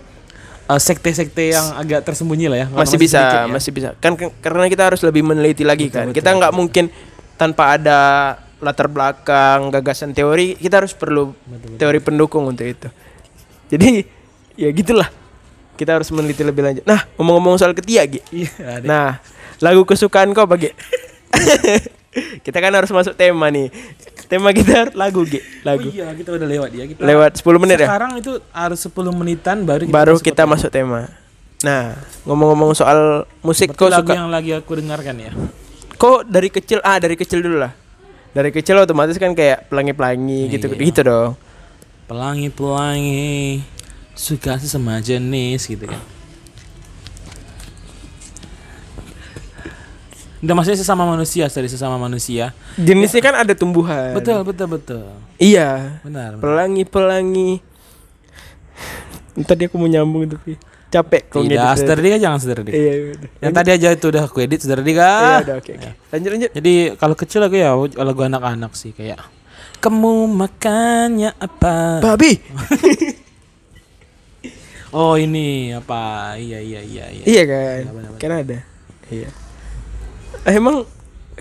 eh, 0.70 0.80
sekte-sekte 0.80 1.58
yang 1.58 1.68
agak 1.76 2.06
tersembunyi 2.06 2.48
lah 2.48 2.60
ya. 2.64 2.68
masih 2.70 2.98
bisa, 3.02 3.18
sedikit 3.18 3.42
ya. 3.42 3.50
masih 3.50 3.72
bisa. 3.74 3.90
Kan 3.98 4.14
karena 4.14 4.70
kita 4.70 4.84
harus 4.94 5.02
lebih 5.02 5.26
meneliti 5.26 5.66
lagi 5.66 5.90
Betul, 5.90 5.98
kan. 5.98 6.06
betul, 6.14 6.18
kita 6.22 6.30
nggak 6.38 6.54
mungkin 6.54 6.86
tanpa 7.36 7.64
ada 7.82 8.00
latar 8.62 8.86
belakang, 8.86 9.74
gagasan 9.74 10.14
teori, 10.14 10.54
kita 10.62 10.86
harus 10.86 10.94
perlu 10.94 11.34
teori 11.82 11.98
pendukung 11.98 12.46
untuk 12.46 12.70
itu. 12.70 12.88
Jadi 13.74 14.06
ya 14.54 14.70
gitulah. 14.70 15.10
Kita 15.82 15.98
harus 15.98 16.14
meneliti 16.14 16.46
lebih 16.46 16.62
lanjut. 16.62 16.86
Nah, 16.86 17.10
ngomong-ngomong 17.18 17.58
soal 17.58 17.74
ketiak, 17.74 18.06
Gi. 18.08 18.22
Iya. 18.46 18.86
Nah, 18.86 19.18
lagu 19.58 19.82
kesukaan 19.82 20.30
kau 20.30 20.46
bagi 20.46 20.70
kita 22.46 22.58
kan 22.60 22.70
harus 22.72 22.92
masuk 22.92 23.16
tema 23.16 23.50
nih. 23.50 23.74
tema 24.30 24.54
kita 24.54 24.94
lagu 24.94 25.26
G, 25.26 25.42
lagu. 25.62 25.84
Oh 25.84 25.92
iya, 25.92 26.14
kita 26.14 26.32
udah 26.32 26.48
lewat 26.48 26.70
ya. 26.72 26.84
Kita 26.86 27.00
Lewat 27.02 27.32
10 27.36 27.58
menit 27.58 27.78
ya? 27.78 27.88
Sekarang 27.90 28.12
itu 28.16 28.32
harus 28.48 28.80
10 28.80 28.94
menitan 29.12 29.58
baru 29.66 29.84
kita 29.84 29.92
Baru 29.92 30.14
masuk 30.14 30.24
kita 30.24 30.38
tema. 30.38 30.52
masuk 30.54 30.70
tema. 30.70 31.02
Nah, 31.62 31.84
ngomong-ngomong 32.24 32.72
soal 32.72 33.26
musik 33.42 33.74
Berarti 33.74 33.82
kau 33.82 33.90
lagu 33.90 34.06
suka 34.06 34.14
yang 34.16 34.30
lagi 34.30 34.52
aku 34.54 34.72
dengarkan 34.78 35.16
ya. 35.18 35.32
kok 35.94 36.26
dari 36.26 36.48
kecil 36.48 36.78
ah 36.82 36.98
dari 36.98 37.14
kecil 37.14 37.42
dulu 37.42 37.58
lah. 37.58 37.74
Dari 38.32 38.50
kecil 38.50 38.78
otomatis 38.78 39.18
kan 39.18 39.34
kayak 39.34 39.68
pelangi-pelangi 39.68 40.48
gitu 40.48 40.72
Iya. 40.72 40.80
gitu 40.80 41.02
dong. 41.04 41.32
Pelangi-pelangi 42.06 43.60
suka 44.22 44.62
sesama 44.62 45.02
jenis 45.02 45.66
gitu 45.66 45.90
kan. 45.90 45.98
Udah 50.42 50.54
maksudnya 50.58 50.78
sesama 50.82 51.06
manusia, 51.06 51.50
dari 51.50 51.70
sesama 51.70 51.98
manusia. 51.98 52.54
Jenisnya 52.78 53.22
kan 53.22 53.36
ada 53.42 53.54
tumbuhan. 53.58 54.14
Betul, 54.14 54.42
betul, 54.46 54.68
betul. 54.74 55.06
Iya. 55.42 56.02
Benar. 56.06 56.38
Pelangi-pelangi. 56.38 57.62
Tadi 59.46 59.70
aku 59.70 59.78
mau 59.78 59.90
nyambung 59.90 60.26
tapi 60.30 60.58
capek 60.92 61.24
kalau 61.32 61.48
Tidak, 61.48 61.62
ngedit. 61.62 61.98
Dika 62.04 62.18
jangan 62.20 62.38
saudara 62.42 62.62
Dika. 62.68 62.78
Iya, 62.78 62.94
udah. 63.16 63.30
Yang 63.42 63.54
tadi 63.54 63.70
aja 63.70 63.88
itu 63.94 64.06
udah 64.12 64.24
aku 64.28 64.38
edit 64.44 64.60
saudara 64.66 64.82
Dika. 64.82 65.10
Iya, 65.14 65.38
udah 65.46 65.56
oke 65.62 65.72
oke. 65.78 65.90
Lanjut 66.10 66.30
lanjut. 66.36 66.52
Jadi 66.58 66.74
kalau 66.98 67.16
kecil 67.16 67.42
aku 67.46 67.56
ya 67.58 67.70
lagu 67.78 68.22
anak-anak 68.22 68.74
sih 68.76 68.92
kayak 68.92 69.22
kamu 69.78 70.26
makannya 70.26 71.32
apa? 71.38 72.02
Babi. 72.02 72.34
Oh 74.92 75.16
ini 75.16 75.72
apa? 75.72 76.36
Iya 76.36 76.60
iya 76.60 76.82
iya 76.84 77.06
iya. 77.10 77.24
iya 77.24 77.44
kan? 77.48 77.80
Kan 78.20 78.32
ada. 78.32 78.58
Iya. 79.08 79.30
Eh, 80.44 80.54
Emang 80.54 80.84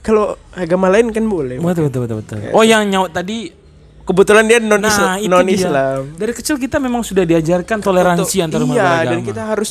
kalau 0.01 0.39
agama 0.55 0.87
lain 0.87 1.11
kan 1.11 1.27
boleh. 1.27 1.59
Betul 1.59 1.91
betul 1.91 2.01
betul 2.07 2.17
betul. 2.23 2.39
Oh 2.55 2.63
yang 2.63 2.87
nyaut 2.87 3.11
tadi 3.11 3.61
Kebetulan 4.01 4.43
dia 4.51 4.59
non 4.59 4.83
Nah, 4.83 4.91
Islam. 4.91 5.15
non 5.31 5.47
dia. 5.47 5.55
Islam. 5.55 6.01
dari 6.19 6.33
kecil 6.35 6.59
kita 6.59 6.83
memang 6.83 7.07
sudah 7.07 7.23
diajarkan 7.23 7.79
toleransi 7.79 8.43
antar 8.43 8.59
umat 8.67 8.75
Iya, 8.75 8.83
beragama. 8.83 9.07
dan 9.07 9.19
kita 9.23 9.43
harus 9.47 9.71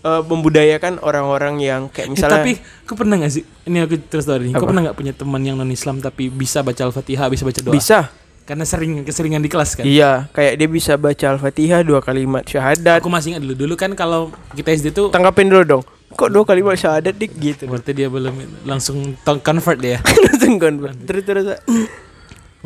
eh, 0.00 0.22
membudayakan 0.22 0.92
orang-orang 1.02 1.54
yang 1.58 1.82
kayak 1.90 2.06
Eh, 2.06 2.12
misalnya 2.14 2.38
tapi 2.38 2.52
kau 2.86 2.94
pernah 2.94 3.18
gak 3.18 3.32
sih? 3.34 3.42
Ini 3.42 3.78
aku 3.82 3.98
terus 4.06 4.30
nih. 4.30 4.54
Kau 4.54 4.70
pernah 4.70 4.86
gak 4.86 4.94
punya 4.94 5.10
teman 5.10 5.42
yang 5.42 5.58
non 5.58 5.66
Islam 5.68 5.98
tapi 5.98 6.30
bisa 6.30 6.62
baca 6.62 6.86
Al-Fatihah, 6.86 7.26
bisa 7.26 7.42
baca 7.42 7.60
doa? 7.60 7.74
bisa. 7.74 8.14
Karena 8.50 8.66
sering 8.66 9.06
keseringan 9.06 9.38
di 9.38 9.46
kelas 9.46 9.78
kan. 9.78 9.86
Iya, 9.86 10.26
kayak 10.34 10.58
dia 10.58 10.66
bisa 10.66 10.98
baca 10.98 11.38
Al-Fatihah 11.38 11.86
dua 11.86 12.02
kalimat 12.02 12.42
syahadat. 12.42 12.98
Aku 12.98 13.06
masih 13.06 13.38
ingat 13.38 13.46
dulu. 13.46 13.54
Dulu 13.54 13.74
kan 13.78 13.94
kalau 13.94 14.34
kita 14.58 14.74
SD 14.74 14.90
tuh 14.90 15.14
Tanggapin 15.14 15.46
dulu 15.46 15.62
dong. 15.62 15.82
Kok 16.18 16.34
dua 16.34 16.42
kalimat 16.42 16.74
syahadat 16.74 17.14
dik 17.14 17.38
gitu. 17.38 17.70
berarti 17.70 17.94
dia 17.94 18.10
belum 18.10 18.34
langsung 18.66 19.14
convert 19.22 19.78
dia. 19.78 20.02
Langsung 20.26 20.58
convert. 20.58 20.98
Terus 21.06 21.22
terus. 21.22 21.46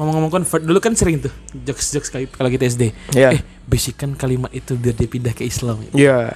Ngomong-ngomong 0.01 0.33
convert 0.33 0.65
dulu 0.65 0.81
kan 0.81 0.97
sering 0.97 1.21
tuh 1.21 1.29
jokes-jokes 1.53 2.09
kali 2.09 2.33
kalau 2.33 2.49
kita 2.49 2.65
SD. 2.65 2.97
Iya. 3.13 3.37
Eh, 3.37 3.45
bisikan 3.69 4.17
kalimat 4.17 4.49
itu 4.57 4.81
biar 4.81 4.97
dia 4.97 5.05
pindah 5.05 5.37
ke 5.37 5.45
Islam. 5.45 5.85
Iya. 5.93 6.33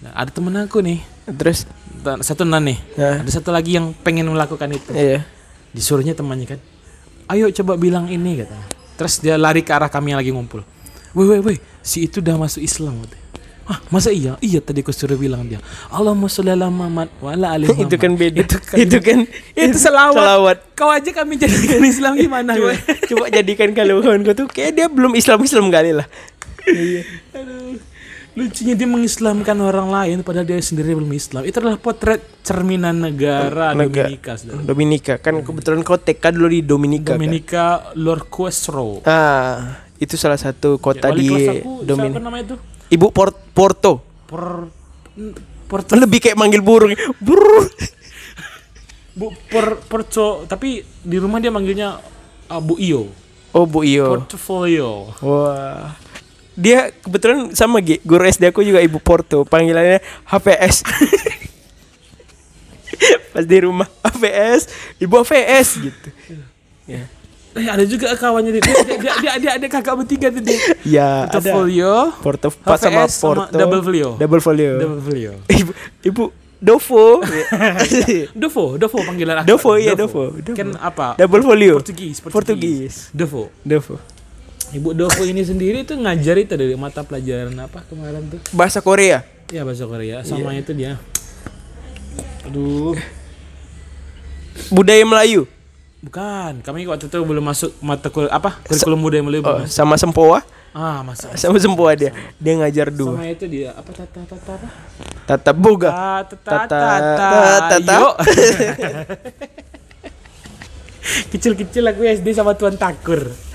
Nah, 0.00 0.12
ada 0.16 0.32
temen 0.32 0.56
aku 0.56 0.80
nih, 0.80 1.04
Terus 1.36 1.68
satu 2.24 2.48
nan 2.48 2.64
nih. 2.64 2.80
Nah. 2.96 3.20
Ada 3.20 3.44
satu 3.44 3.52
lagi 3.52 3.76
yang 3.76 3.92
pengen 4.00 4.32
melakukan 4.32 4.72
itu. 4.72 4.88
iya. 4.96 5.20
Disuruhnya 5.76 6.16
temannya 6.16 6.56
kan, 6.56 6.60
ayo 7.28 7.52
coba 7.52 7.76
bilang 7.76 8.08
ini 8.08 8.40
katanya. 8.40 8.75
Terus 8.96 9.20
dia 9.20 9.36
lari 9.36 9.60
ke 9.60 9.72
arah 9.72 9.92
kami 9.92 10.16
yang 10.16 10.20
lagi 10.20 10.32
ngumpul. 10.32 10.64
Weh 11.16 11.26
weh 11.28 11.40
weh, 11.40 11.58
si 11.80 12.04
itu 12.08 12.20
udah 12.20 12.36
masuk 12.36 12.60
Islam. 12.64 13.04
Hah, 13.66 13.82
masa 13.90 14.14
iya? 14.14 14.38
Iya 14.38 14.62
tadi 14.62 14.78
aku 14.78 14.94
suruh 14.94 15.18
bilang 15.18 15.42
dia. 15.50 15.58
Allahumma 15.90 16.30
sholli 16.30 16.54
ala 16.54 16.70
Muhammad 16.70 17.10
wa 17.18 17.34
ala 17.34 17.46
ali 17.58 17.66
Muhammad. 17.68 17.90
itu 17.90 17.96
kan 17.98 18.12
beda. 18.14 18.40
Itu 18.46 18.56
kan, 18.62 18.76
itu 18.86 18.98
kan 19.02 19.18
itu 19.58 19.76
selawat. 19.76 20.22
selawat. 20.22 20.56
Kau 20.78 20.86
aja 20.86 21.10
kami 21.10 21.34
jadikan 21.34 21.82
Islam 21.92 22.14
gimana? 22.14 22.54
Coba, 22.54 22.72
coba 23.10 23.24
jadikan 23.34 23.74
kalau 23.74 23.98
kawan 24.06 24.22
kau 24.22 24.34
tuh 24.38 24.46
kayak 24.46 24.70
dia 24.78 24.86
belum 24.86 25.18
Islam 25.18 25.42
Islam 25.42 25.66
kali 25.74 25.98
lah. 25.98 26.06
Aduh. 27.34 27.95
Lucunya 28.36 28.76
dia 28.76 28.84
mengislamkan 28.84 29.56
orang 29.64 29.88
lain 29.88 30.20
padahal 30.20 30.44
dia 30.44 30.60
sendiri 30.60 30.92
belum 30.92 31.08
Islam. 31.16 31.48
Itu 31.48 31.56
adalah 31.64 31.80
potret 31.80 32.20
cerminan 32.44 33.00
negara 33.00 33.72
Negara. 33.72 34.12
Dominika. 34.12 34.32
saudara. 34.36 34.60
Dominika 34.60 35.14
kan 35.16 35.40
kebetulan 35.40 35.80
kau 35.80 35.96
TK 35.96 36.24
dulu 36.36 36.48
di 36.52 36.60
Dominika. 36.60 37.16
Kan? 37.16 37.24
Dominika 37.24 37.64
Lorquestro. 37.96 39.00
Ah, 39.08 39.88
itu 39.96 40.20
salah 40.20 40.36
satu 40.36 40.76
kota 40.76 41.08
Wali 41.08 41.24
di 41.24 41.32
Dominika. 41.88 42.20
namanya 42.20 42.44
itu? 42.52 42.56
Ibu 42.92 43.08
Port 43.08 43.40
Porto. 43.56 44.04
Por 44.28 44.68
Porto 45.64 45.96
Lebih 45.96 46.28
kayak 46.28 46.36
manggil 46.36 46.60
burung. 46.60 46.92
Burung. 47.16 47.72
Bu 49.16 49.32
por 49.48 49.80
Porco 49.88 50.44
tapi 50.44 50.84
di 50.84 51.16
rumah 51.16 51.40
dia 51.40 51.48
manggilnya 51.48 51.96
uh, 52.52 52.60
Bu 52.60 52.76
Iyo. 52.76 53.08
Oh, 53.56 53.64
Bu 53.64 53.80
Iyo. 53.80 54.28
Portfolio. 54.28 55.08
Wah. 55.24 55.96
Dia 56.56 56.88
kebetulan 57.04 57.52
sama 57.52 57.84
G, 57.84 58.00
guru 58.00 58.24
SD 58.24 58.48
aku 58.48 58.64
juga 58.64 58.80
Ibu 58.80 58.96
Porto, 58.98 59.44
panggilannya 59.44 60.00
HPS. 60.24 60.82
Pas 63.36 63.44
di 63.44 63.58
rumah 63.60 63.84
HPS, 64.00 64.72
Ibu 64.96 65.20
HPS 65.20 65.68
gitu. 65.84 66.08
Ya. 66.88 67.04
Eh 67.56 67.68
ada 67.68 67.84
juga 67.84 68.16
kawannya 68.16 68.56
dia. 68.56 68.62
Dia 68.64 68.84
dia 68.84 69.14
dia, 69.20 69.32
dia, 69.36 69.52
dia 69.60 69.68
kakak 69.68 70.00
bertiga 70.00 70.32
tuh 70.32 70.40
dia. 70.40 70.56
Ya, 70.84 71.28
ada. 71.28 71.40
Portfolio. 71.40 72.12
Porto 72.24 72.48
pas 72.52 72.80
sama 72.80 73.04
HPS 73.04 73.12
sama 73.12 73.24
Porto. 73.28 73.56
Double 73.56 73.82
Folio. 73.84 74.08
Double 74.16 74.40
folio. 74.40 74.72
Double 74.80 75.02
Folio. 75.04 75.32
Ibu, 75.48 75.72
Ibu 76.04 76.24
Dovo. 76.56 77.20
Dovo, 78.32 78.80
Dovo 78.80 78.98
panggilan 79.04 79.36
aku. 79.44 79.48
Dovo, 79.48 79.70
iya, 79.76 79.92
Dovo. 79.92 80.32
Dovo. 80.40 80.56
Kan 80.56 80.72
apa? 80.80 81.12
Double 81.20 81.44
folio. 81.44 81.76
Portugis, 81.80 82.16
Portugis. 82.24 83.12
Dovo. 83.12 83.52
Dovo. 83.60 84.15
Ibu 84.76 84.92
Dovo 84.92 85.22
ini 85.24 85.40
sendiri 85.40 85.82
tuh 85.82 85.96
ngajar 85.96 86.36
itu 86.36 86.52
dari 86.52 86.76
mata 86.76 87.00
pelajaran 87.00 87.56
apa 87.56 87.80
kemarin 87.82 88.28
tuh? 88.28 88.40
Bahasa 88.52 88.78
Korea. 88.78 89.24
Ya 89.48 89.62
bahasa 89.62 89.84
Korea. 89.84 90.20
Sama 90.20 90.52
Iya. 90.52 90.60
itu 90.60 90.72
dia. 90.72 90.92
Aduh. 92.44 92.92
Budaya 94.68 95.00
Melayu. 95.02 95.48
Bukan, 95.98 96.60
kami 96.60 96.84
waktu 96.84 97.08
itu 97.08 97.18
belum 97.18 97.42
masuk 97.42 97.72
mata 97.80 98.06
kul 98.06 98.28
apa 98.28 98.60
kurikulum 98.62 99.00
budaya 99.00 99.22
Melayu 99.22 99.42
Oh, 99.42 99.64
sama 99.64 99.96
Sempoa. 99.96 100.44
Ah, 100.70 101.00
masa. 101.00 101.32
Sama 101.34 101.56
Sempoa 101.56 101.96
dia. 101.96 102.12
Dia 102.36 102.52
ngajar 102.54 102.92
dua. 102.92 103.16
Sama 103.16 103.26
itu 103.26 103.48
dia 103.48 103.72
apa 103.72 103.90
tata 103.90 104.20
tata 104.22 104.52
apa? 104.52 104.68
Tata 105.24 105.50
boga. 105.50 105.88
Tata 105.88 106.36
Tata- 106.36 106.68
tata 106.68 107.78
tata. 107.80 107.94
Yuk. 107.96 108.14
Kecil-kecil 111.28 111.84
aku 111.86 112.02
SD 112.04 112.28
sama 112.34 112.52
Tuan 112.52 112.76
Takur. 112.76 113.45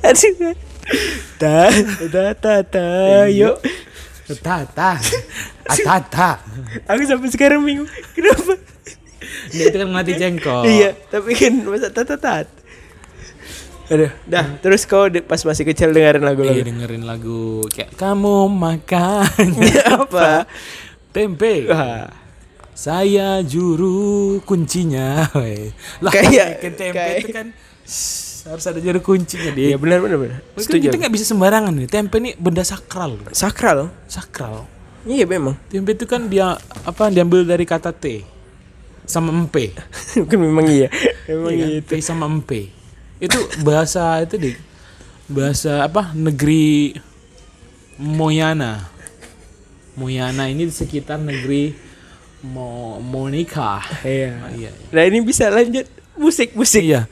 Aduh. 0.00 0.54
Ta 1.36 1.70
ta 2.08 2.24
ta 2.34 2.54
ta 2.62 2.86
yuk. 3.26 3.58
Tata. 4.38 4.94
Atata. 5.64 6.30
Aku 6.86 7.02
sampai 7.02 7.28
sekarang 7.28 7.60
bingung. 7.60 7.90
Kenapa? 8.12 8.54
Dia 9.50 9.64
itu 9.66 9.76
kan 9.76 9.88
ngelatih 9.88 10.16
jengkol. 10.16 10.62
Iya, 10.64 10.90
tapi 11.06 11.34
kan 11.34 11.52
masa 11.62 11.88
ta 11.88 12.02
ta 12.02 12.14
ta. 12.14 12.34
Aduh, 13.86 14.06
dah. 14.24 14.46
Terus 14.58 14.86
kau 14.86 15.10
pas 15.20 15.40
masih 15.40 15.64
kecil 15.64 15.90
dengerin 15.90 16.22
Iya 16.22 16.28
lagu-lagu 16.28 16.62
dengerin 16.62 17.02
lagu 17.02 17.66
kayak 17.66 17.90
kamu 17.94 18.46
makan 18.46 19.50
apa? 19.98 20.46
tempe. 21.10 21.66
Wah, 21.66 22.06
Saya 22.70 23.42
juru 23.42 24.38
kuncinya. 24.40 25.26
Lah 26.06 26.12
Kayak- 26.14 26.62
tempe 26.62 26.86
kayak- 26.88 27.18
itu 27.20 27.28
kan 27.30 27.46
shh, 27.82 28.29
harus 28.46 28.64
ada 28.64 28.80
juru 28.80 29.00
kuncinya 29.04 29.52
dia. 29.52 29.74
iya 29.74 29.76
benar 29.76 30.00
benar 30.00 30.16
benar. 30.16 30.38
Setuju. 30.56 30.88
kita 30.88 30.96
nggak 30.96 31.12
bisa 31.12 31.24
sembarangan 31.28 31.72
nih. 31.76 31.88
Tempe 31.90 32.16
ini 32.22 32.30
benda 32.38 32.64
sakral. 32.64 33.20
Sakral. 33.34 33.92
Sakral. 34.08 34.64
Iya 35.04 35.24
memang. 35.24 35.56
Tempe 35.68 35.96
itu 35.96 36.04
kan 36.04 36.28
dia 36.28 36.56
apa 36.84 37.08
diambil 37.12 37.44
dari 37.44 37.64
kata 37.64 37.92
T 37.92 38.24
sama 39.08 39.34
empe. 39.34 39.74
Bukan 40.24 40.38
memang 40.38 40.66
iya. 40.70 40.88
Memang 41.26 41.52
Iya 41.52 41.66
iya. 41.66 41.80
kan? 41.82 41.88
T 41.90 42.00
sama 42.00 42.24
empe. 42.30 42.70
Itu 43.20 43.36
bahasa 43.66 44.22
itu 44.24 44.36
deh. 44.38 44.56
Bahasa 45.28 45.84
apa? 45.84 46.14
Negeri 46.16 46.96
Moyana. 48.00 48.88
Moyana 49.98 50.48
ini 50.48 50.64
di 50.64 50.74
sekitar 50.74 51.20
negeri 51.20 51.76
Mo 52.40 52.96
Monica. 53.04 53.84
Iya. 54.00 54.30
Ah, 54.40 54.50
iya. 54.56 54.70
Nah 54.96 55.02
ini 55.04 55.20
bisa 55.20 55.52
lanjut 55.52 55.84
musik 56.14 56.54
musik. 56.54 56.82
Iya. 56.82 57.06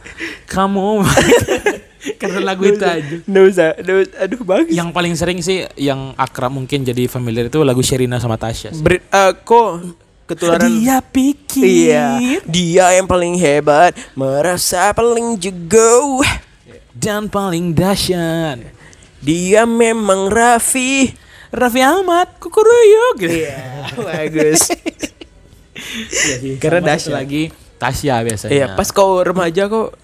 Kamu 0.47 1.03
karena 2.21 2.41
lagu 2.43 2.63
itu 2.63 2.81
aja. 2.81 3.17
Nggak 3.27 3.45
usah, 3.51 3.69
nggak 3.77 3.97
usah. 4.01 4.17
Aduh 4.23 4.41
bagus. 4.43 4.71
Yang 4.71 4.89
paling 4.91 5.15
sering 5.15 5.39
sih 5.39 5.67
yang 5.75 6.15
akrab 6.15 6.51
mungkin 6.51 6.83
jadi 6.83 7.07
familiar 7.07 7.47
itu 7.47 7.61
lagu 7.61 7.83
Sherina 7.83 8.19
sama 8.19 8.39
Tasya. 8.39 8.71
sih. 8.73 8.83
Ber, 8.83 9.03
eh, 9.03 9.33
kok 9.43 9.69
ketularan 10.25 10.69
Dia 10.69 11.01
pikir 11.01 11.65
Iya, 11.65 12.07
dia 12.45 12.87
yang 12.95 13.09
paling 13.09 13.35
hebat, 13.35 13.97
merasa 14.13 14.93
paling 14.93 15.41
jago. 15.41 16.21
dan 16.93 17.27
paling 17.27 17.71
dahsyat. 17.73 18.59
Dia 19.19 19.63
memang 19.65 20.27
Raffi. 20.29 21.15
Raffi 21.49 21.81
Ahmad, 21.81 22.29
kukuruyuk 22.39 23.15
gitu. 23.19 23.39
Iya, 23.41 23.89
bagus. 23.97 24.69
Sih, 26.11 26.59
Karena 26.59 26.93
dahsyat. 26.93 27.15
lagi 27.15 27.43
Tasya 27.79 28.15
biasanya. 28.27 28.53
Iya, 28.53 28.67
pas 28.75 28.89
kau 28.91 29.23
remaja 29.23 29.71
kok 29.71 29.95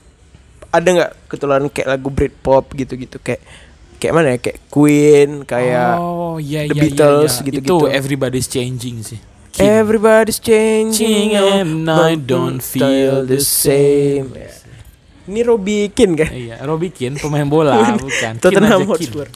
ada 0.74 0.88
nggak 0.90 1.12
ketularan 1.30 1.66
kayak 1.70 1.88
lagu 1.90 2.08
Britpop 2.10 2.74
gitu-gitu 2.74 3.22
kayak 3.22 3.42
kayak 4.02 4.12
mana 4.14 4.34
ya 4.34 4.38
kayak 4.42 4.58
Queen 4.70 5.30
kayak 5.46 5.96
oh 6.02 6.36
iya 6.42 6.66
The 6.66 6.74
iya 6.74 6.82
Beatles 6.82 7.30
iya, 7.30 7.38
iya. 7.38 7.46
gitu-gitu. 7.46 7.76
Itu 7.78 7.86
everybody's 7.90 8.48
changing 8.50 8.96
sih. 9.06 9.20
King. 9.54 9.70
Everybody's 9.70 10.42
changing 10.42 11.38
and 11.38 11.86
I 11.86 12.18
don't 12.18 12.58
feel 12.58 13.22
the 13.22 13.38
same. 13.38 14.34
Ya. 14.34 14.50
Ini 15.30 15.40
Robbie 15.46 15.88
Keane 15.94 16.14
kan? 16.18 16.30
Iya, 16.34 16.58
Robbie 16.66 16.90
Keane 16.90 17.16
pemain 17.22 17.46
bola 17.46 17.80
bukan. 18.02 18.42
Tottenham 18.42 18.82
Kin 18.82 18.90
aja, 18.90 18.98
Kin. 18.98 19.10
Hotspur. 19.14 19.26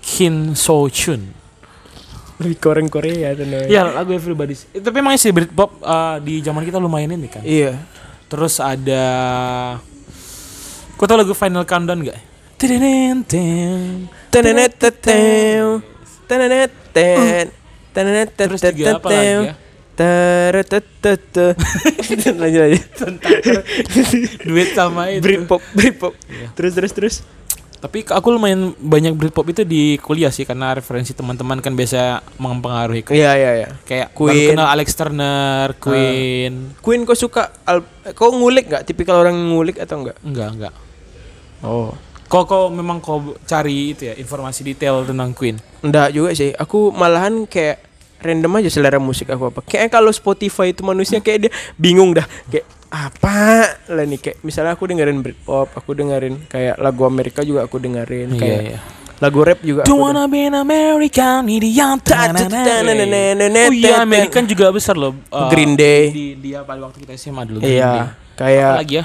Kim 0.00 0.34
So 0.56 0.88
Chun. 0.88 1.43
Lebih 2.42 2.56
ke 2.58 2.66
orang 2.66 2.90
Korea 2.90 3.30
tuh 3.38 3.46
namanya. 3.46 3.70
Ya 3.70 3.82
lagu 3.86 4.10
Everybody's. 4.10 4.66
Eh, 4.74 4.82
tapi 4.82 4.98
emang 4.98 5.14
sih 5.14 5.30
Britpop 5.30 5.78
uh, 5.82 6.18
di 6.18 6.42
zaman 6.42 6.66
kita 6.66 6.82
lumayan 6.82 7.14
ini 7.14 7.30
kan. 7.30 7.42
Iya. 7.46 7.78
Terus 8.26 8.58
ada 8.58 9.04
Kau 10.94 11.10
tau 11.10 11.18
lagu 11.18 11.34
Final 11.34 11.66
Countdown 11.66 12.06
gak? 12.06 12.18
Tidin-tin. 12.54 14.06
Teneneteteu. 14.30 15.82
Tenenetet. 16.30 17.50
Tenenetet. 17.90 18.46
Terus 18.46 18.62
juga 18.62 18.98
apa 18.98 19.08
lagi 19.10 19.50
ya? 19.50 19.54
Teretetetet. 19.94 21.54
Lanjut 22.42 22.62
aja. 22.66 22.78
Duet 24.42 24.70
sama 24.74 25.10
itu. 25.10 25.22
Britpop, 25.22 25.62
Britpop. 25.74 26.14
Iya. 26.30 26.50
Terus 26.54 26.72
terus 26.74 26.92
terus. 26.94 27.16
Tapi 27.84 28.00
aku 28.00 28.32
lumayan 28.32 28.72
banyak 28.80 29.12
Britpop 29.12 29.44
itu 29.52 29.60
di 29.60 30.00
kuliah 30.00 30.32
sih 30.32 30.48
karena 30.48 30.72
referensi 30.72 31.12
teman-teman 31.12 31.60
kan 31.60 31.76
biasa 31.76 32.24
mempengaruhi. 32.40 33.04
Iya 33.12 33.36
iya 33.36 33.50
iya. 33.60 33.68
Kayak 33.84 34.16
Queen. 34.16 34.56
kenal 34.56 34.72
Alex 34.72 34.88
Turner, 34.96 35.76
Queen. 35.76 36.72
Queen 36.80 37.04
kau 37.04 37.12
suka 37.12 37.52
al- 37.68 37.84
kau 38.16 38.32
ngulik 38.32 38.72
nggak? 38.72 38.88
Tipikal 38.88 39.20
orang 39.20 39.36
ngulik 39.36 39.76
atau 39.76 40.00
enggak? 40.00 40.16
Enggak, 40.24 40.48
enggak. 40.56 40.74
Oh. 41.60 41.92
Kok 42.24 42.44
kok 42.48 42.66
memang 42.72 43.04
kau 43.04 43.36
cari 43.44 43.92
itu 43.92 44.08
ya 44.08 44.16
informasi 44.16 44.64
detail 44.64 45.04
tentang 45.04 45.36
Queen? 45.36 45.60
Enggak 45.84 46.16
juga 46.16 46.32
sih. 46.32 46.56
Aku 46.56 46.88
malahan 46.88 47.44
kayak 47.44 47.84
random 48.24 48.64
aja 48.64 48.72
selera 48.72 48.96
musik 48.96 49.28
aku 49.28 49.52
apa. 49.52 49.60
Kayak 49.60 49.92
kalau 49.92 50.08
Spotify 50.08 50.72
itu 50.72 50.80
manusia 50.80 51.20
kayak 51.20 51.38
dia 51.46 51.52
bingung 51.76 52.16
dah. 52.16 52.24
Kayak 52.48 52.64
apa 52.94 53.38
lah 53.90 54.04
nih 54.06 54.22
kayak 54.22 54.38
misalnya 54.46 54.78
aku 54.78 54.86
dengerin 54.86 55.18
Britpop, 55.18 55.74
aku 55.74 55.98
dengerin 55.98 56.46
kayak 56.46 56.78
lagu 56.78 57.02
Amerika 57.02 57.42
juga 57.42 57.66
aku 57.66 57.82
dengerin 57.82 58.38
kayak 58.38 58.60
iya. 58.62 58.78
lagu 59.18 59.42
rap 59.42 59.58
juga 59.66 59.82
Don't 59.82 59.98
aku 59.98 60.14
wanna 60.14 60.30
be 60.30 60.46
an 60.46 60.54
American 60.54 61.50
idiot. 61.50 62.06
Oh 62.06 63.74
iya, 63.74 63.98
American 63.98 64.46
juga 64.46 64.70
besar 64.70 64.94
loh. 64.94 65.10
uh, 65.34 65.50
Green 65.50 65.74
Day. 65.74 66.14
Di 66.14 66.26
dia 66.38 66.62
pada 66.62 66.86
waktu 66.86 67.02
kita 67.02 67.18
SMA 67.18 67.42
dulu. 67.42 67.58
Iya, 67.66 68.14
Apa 68.14 68.38
kayak 68.38 68.72
lagi 68.78 68.94
ya? 69.02 69.04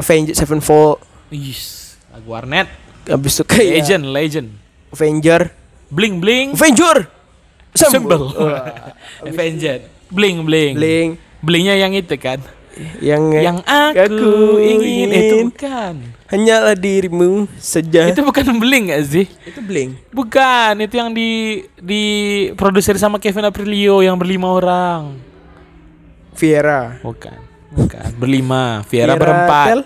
Avenged 0.00 0.34
Sevenfold, 0.34 0.96
Yes, 1.28 1.94
lagu 2.08 2.32
Warnet. 2.32 2.66
habis 3.04 3.36
itu 3.36 3.44
kayak 3.44 3.84
Legend, 3.84 4.04
legend. 4.16 4.48
Avenger, 4.96 5.52
Bling 5.92 6.24
bling. 6.24 6.56
Avenger, 6.56 7.04
Symbol. 7.76 8.32
Wah, 8.32 8.96
Avenged. 9.28 9.92
Bling 10.08 10.40
bling. 10.48 10.72
Bling, 10.78 11.08
Blingnya 11.44 11.76
yang 11.76 11.92
itu 11.92 12.16
kan. 12.16 12.40
Yang 12.98 13.22
Yang 13.30 13.58
aku, 13.62 14.32
ingin. 14.58 15.08
itu 15.08 15.36
bukan. 15.48 15.94
hanyalah 16.26 16.74
dirimu 16.74 17.46
saja. 17.56 18.06
Itu 18.06 18.20
bukan 18.20 18.58
bling 18.58 18.90
gak 18.90 19.04
sih? 19.04 19.26
itu 19.44 19.60
bling. 19.60 19.94
Bukan, 20.10 20.78
itu 20.78 20.94
yang 20.94 21.10
di 21.10 21.30
di 21.76 22.02
produser 22.54 22.96
sama 22.96 23.16
Kevin 23.16 23.46
Aprilio 23.46 24.00
yang 24.00 24.14
berlima 24.14 24.50
orang. 24.50 25.14
Viera. 26.34 26.98
Bukan. 27.00 27.38
Bukan, 27.70 28.06
berlima. 28.16 28.82
Viera 28.84 29.14
Viera 29.14 29.18
berempat. 29.18 29.66
Tel. 29.68 29.80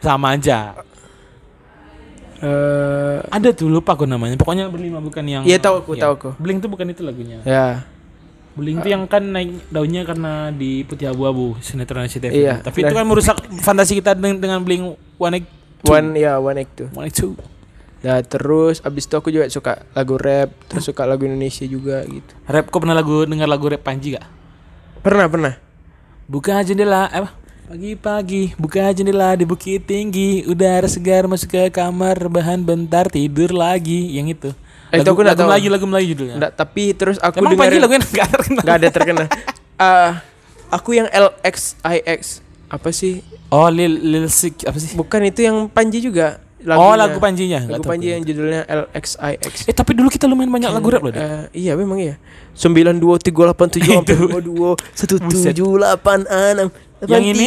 Sama 0.00 0.32
aja. 0.32 0.76
Eh, 2.36 3.16
Ada 3.26 3.48
tuh 3.50 3.68
lupa 3.68 3.92
aku 3.92 4.04
namanya. 4.04 4.36
Pokoknya 4.36 4.68
berlima 4.68 5.00
bukan 5.00 5.24
yang 5.24 5.42
Iya, 5.42 5.56
tahu 5.56 5.80
aku, 5.80 5.90
Iya. 5.96 6.02
tahu 6.04 6.12
aku. 6.12 6.28
Bling 6.36 6.60
tuh 6.60 6.68
bukan 6.68 6.86
itu 6.88 7.00
lagunya. 7.00 7.40
ya. 7.42 7.84
Bling 8.56 8.80
tuh 8.80 8.88
yang 8.88 9.04
kan 9.04 9.20
naik 9.20 9.68
daunnya 9.68 10.08
karena 10.08 10.48
di 10.48 10.80
putih 10.88 11.12
abu-abu 11.12 11.60
sinetron 11.60 12.08
SCTV. 12.08 12.32
Iya, 12.32 12.54
Tapi 12.64 12.88
itu 12.88 12.94
kan 12.96 13.04
merusak 13.04 13.36
fantasi 13.60 14.00
kita 14.00 14.16
dengan, 14.16 14.40
dengan 14.40 14.58
Bling 14.64 14.96
One 15.20 15.34
Eight 15.36 15.46
Two. 15.84 15.92
One 15.92 16.16
ya 16.16 16.40
One 16.40 16.64
Act 16.64 16.72
tuh. 16.72 16.88
One 16.96 17.12
Eight 17.12 17.16
Two. 17.20 17.36
Nah 18.00 18.24
terus 18.24 18.80
abis 18.80 19.04
itu 19.04 19.14
aku 19.20 19.28
juga 19.28 19.52
suka 19.52 19.84
lagu 19.92 20.16
rap, 20.16 20.56
terus 20.72 20.88
suka 20.88 21.04
lagu 21.04 21.28
Indonesia 21.28 21.68
juga 21.68 22.00
gitu. 22.08 22.32
Rap 22.48 22.72
kok 22.72 22.80
pernah 22.80 22.96
lagu 22.96 23.28
dengar 23.28 23.44
lagu 23.44 23.68
rap 23.68 23.84
Panji 23.84 24.16
gak? 24.16 24.24
Pernah 25.04 25.28
pernah. 25.28 25.54
Buka 26.24 26.64
jendela 26.64 27.12
apa? 27.12 27.36
Pagi-pagi 27.66 28.54
buka 28.62 28.94
jendela 28.94 29.34
di 29.34 29.42
bukit 29.42 29.90
tinggi 29.90 30.46
Udara 30.46 30.86
segar 30.86 31.26
masuk 31.26 31.50
ke 31.50 31.66
kamar 31.74 32.14
Rebahan 32.14 32.62
bentar 32.62 33.10
tidur 33.10 33.50
lagi 33.50 34.14
Yang 34.14 34.28
itu 34.38 34.50
Eh, 34.96 35.04
itu 35.04 35.04
Lagu, 35.04 35.12
aku 35.12 35.20
nggak 35.20 35.36
lagu 35.36 35.42
tahu. 35.44 35.48
Melayu, 35.52 35.68
lagu 35.68 35.86
Melayu 35.86 36.06
judulnya 36.16 36.36
Nggak, 36.40 36.52
tapi 36.56 36.82
terus 36.96 37.16
aku 37.20 37.36
Emang 37.44 37.52
dengerin 37.52 37.80
lagunya 37.84 38.00
gak 38.16 38.28
terkenal 38.32 38.62
nggak 38.64 38.76
ada 38.80 38.88
terkena. 38.88 39.24
Ah, 39.76 40.10
aku 40.76 40.96
yang 40.96 41.08
LXIX 41.12 42.20
apa 42.66 42.88
sih? 42.90 43.22
Oh 43.46 43.70
Lil, 43.70 43.94
Lil 44.02 44.26
Sik 44.26 44.66
apa 44.66 44.78
sih? 44.80 44.96
Bukan 44.98 45.20
itu 45.22 45.44
yang 45.44 45.68
Panji 45.70 46.02
juga. 46.02 46.42
Oh 46.66 46.90
lagunya. 46.90 46.98
lagu 46.98 47.18
Panjinya 47.22 47.58
Nggak 47.62 47.78
Lagu 47.78 47.86
Panji 47.86 48.06
aku. 48.10 48.14
yang 48.18 48.22
judulnya 48.26 48.60
LXIX. 48.66 49.52
Eh 49.70 49.74
tapi 49.76 49.94
dulu 49.94 50.08
kita 50.10 50.26
lumayan 50.26 50.50
banyak 50.50 50.70
lagu 50.74 50.88
rap 50.90 51.02
loh. 51.06 51.14
Eh, 51.14 51.46
iya 51.54 51.78
memang 51.78 52.00
iya. 52.02 52.18
Sembilan 52.58 52.98
dua 52.98 53.22
tiga 53.22 53.46
delapan 53.46 53.68
tujuh 53.70 53.92
Itu. 54.02 54.16
dua 54.26 54.40
dua 54.42 54.70
satu 54.96 55.20
Buset. 55.22 55.54
tujuh 55.54 55.78
delapan 55.78 56.26
enam 56.26 56.68
Yang 57.06 57.24
ini? 57.36 57.46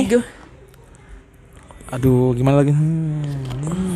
Aduh 1.89 2.37
gimana 2.37 2.61
lagi 2.61 2.71
hmm. 2.71 3.88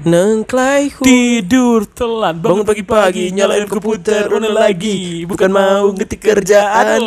Nengklai 0.00 0.88
hu 0.90 1.02
Tidur 1.04 1.84
telat 1.84 2.32
Bangun 2.36 2.64
pagi-pagi 2.64 3.28
nyalain 3.30 3.68
komputer 3.68 4.28
online 4.28 4.52
lagi 4.52 5.28
Bukan 5.28 5.48
mau 5.48 5.92
ngetik 5.92 6.20
kerjaan 6.22 7.00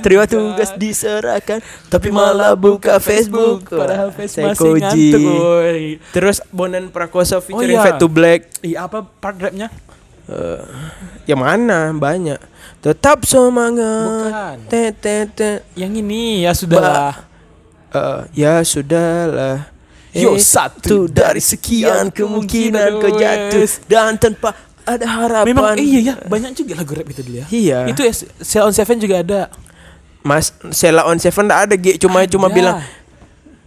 Terima 0.00 0.24
tugas 0.24 0.72
diserahkan 0.72 1.60
Tapi 1.86 2.08
malah 2.08 2.54
buka 2.54 2.96
Facebook 2.96 3.68
Padahal 3.68 4.08
face 4.10 4.38
Saya 4.38 4.52
masih 4.52 4.64
Koji. 4.64 4.80
ngantuk 4.80 5.22
woy. 5.28 5.82
Terus 6.10 6.36
Bonan 6.48 6.88
Prakosa 6.88 7.40
featuring 7.40 7.76
iya. 7.76 7.84
Fade 7.84 8.00
to 8.00 8.08
Black 8.08 8.40
Iya 8.60 8.88
apa 8.88 9.02
part 9.02 9.36
rapnya? 9.36 9.68
Eh, 10.24 10.62
Yang 11.26 11.40
mana 11.40 11.92
banyak 11.92 12.40
Tetap 12.78 13.24
semangat 13.24 14.30
Bukan. 14.30 14.56
te, 14.68 14.82
te, 14.94 15.16
te. 15.26 15.50
Yang 15.74 15.92
ini 16.00 16.46
ya 16.46 16.52
sudah 16.54 16.80
lah 16.80 17.14
Eh, 17.92 18.20
Ya 18.32 18.62
sudahlah 18.62 19.71
Yo, 20.12 20.36
Eh, 20.36 20.38
satu 20.38 21.08
dari 21.08 21.40
sekian 21.40 22.12
kemungkinan 22.12 23.00
kau 23.00 23.12
jatuh. 23.12 23.64
Dan 23.86 24.16
tanpa 24.16 24.52
ada 24.84 25.06
harapan. 25.08 25.46
Memang 25.48 25.74
iya 25.76 26.00
ya 26.02 26.14
banyak 26.20 26.52
juga 26.54 26.76
lagu 26.76 26.92
rap 26.92 27.06
itu 27.06 27.22
dulu 27.22 27.36
ya. 27.38 27.46
Iya. 27.48 27.78
Itu 27.88 28.00
ya 28.00 28.12
Cell 28.38 28.66
on 28.66 28.72
Seven 28.72 28.98
juga 28.98 29.16
ada. 29.18 29.40
Mas 30.20 30.52
Sela 30.70 31.02
on 31.04 31.16
Seven 31.16 31.44
nggak 31.44 31.60
ada 31.64 31.74
G 31.74 31.96
cuma 31.96 32.22
cuma 32.24 32.46
bilang 32.46 32.78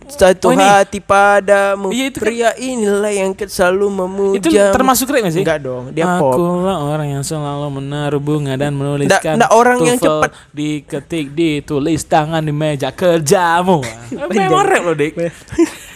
satu 0.05 0.47
Oh, 0.47 0.55
ini. 0.55 0.61
hati 0.61 1.01
padamu 1.01 1.89
Iya, 1.89 2.05
itu 2.07 2.21
kan- 2.21 2.23
pria 2.23 2.49
inilah 2.53 3.09
yang 3.09 3.33
selalu 3.33 3.89
memuja 3.91 4.37
Itu 4.37 4.49
termasuk 4.53 5.09
rap 5.09 5.25
gak 5.25 5.33
sih? 5.33 5.41
enggak 5.41 5.59
dong 5.59 5.89
dia 5.91 6.05
Aku 6.05 6.29
pop. 6.29 6.61
lah 6.61 6.77
orang 6.79 7.09
yang 7.09 7.23
selalu 7.25 7.67
menaruh 7.75 8.21
bunga 8.21 8.53
dan 8.53 8.71
menuliskan 8.71 9.33
nggak 9.35 9.51
orang 9.51 9.81
yang 9.81 9.97
cepat. 9.97 10.29
Diketik 10.53 11.33
ditulis 11.33 12.05
tangan 12.05 12.39
di 12.39 12.53
meja 12.53 12.93
kerjamu. 12.93 13.81
Memang 14.29 14.61
rap 14.63 14.83
loh 14.85 14.93
Dik 14.93 15.13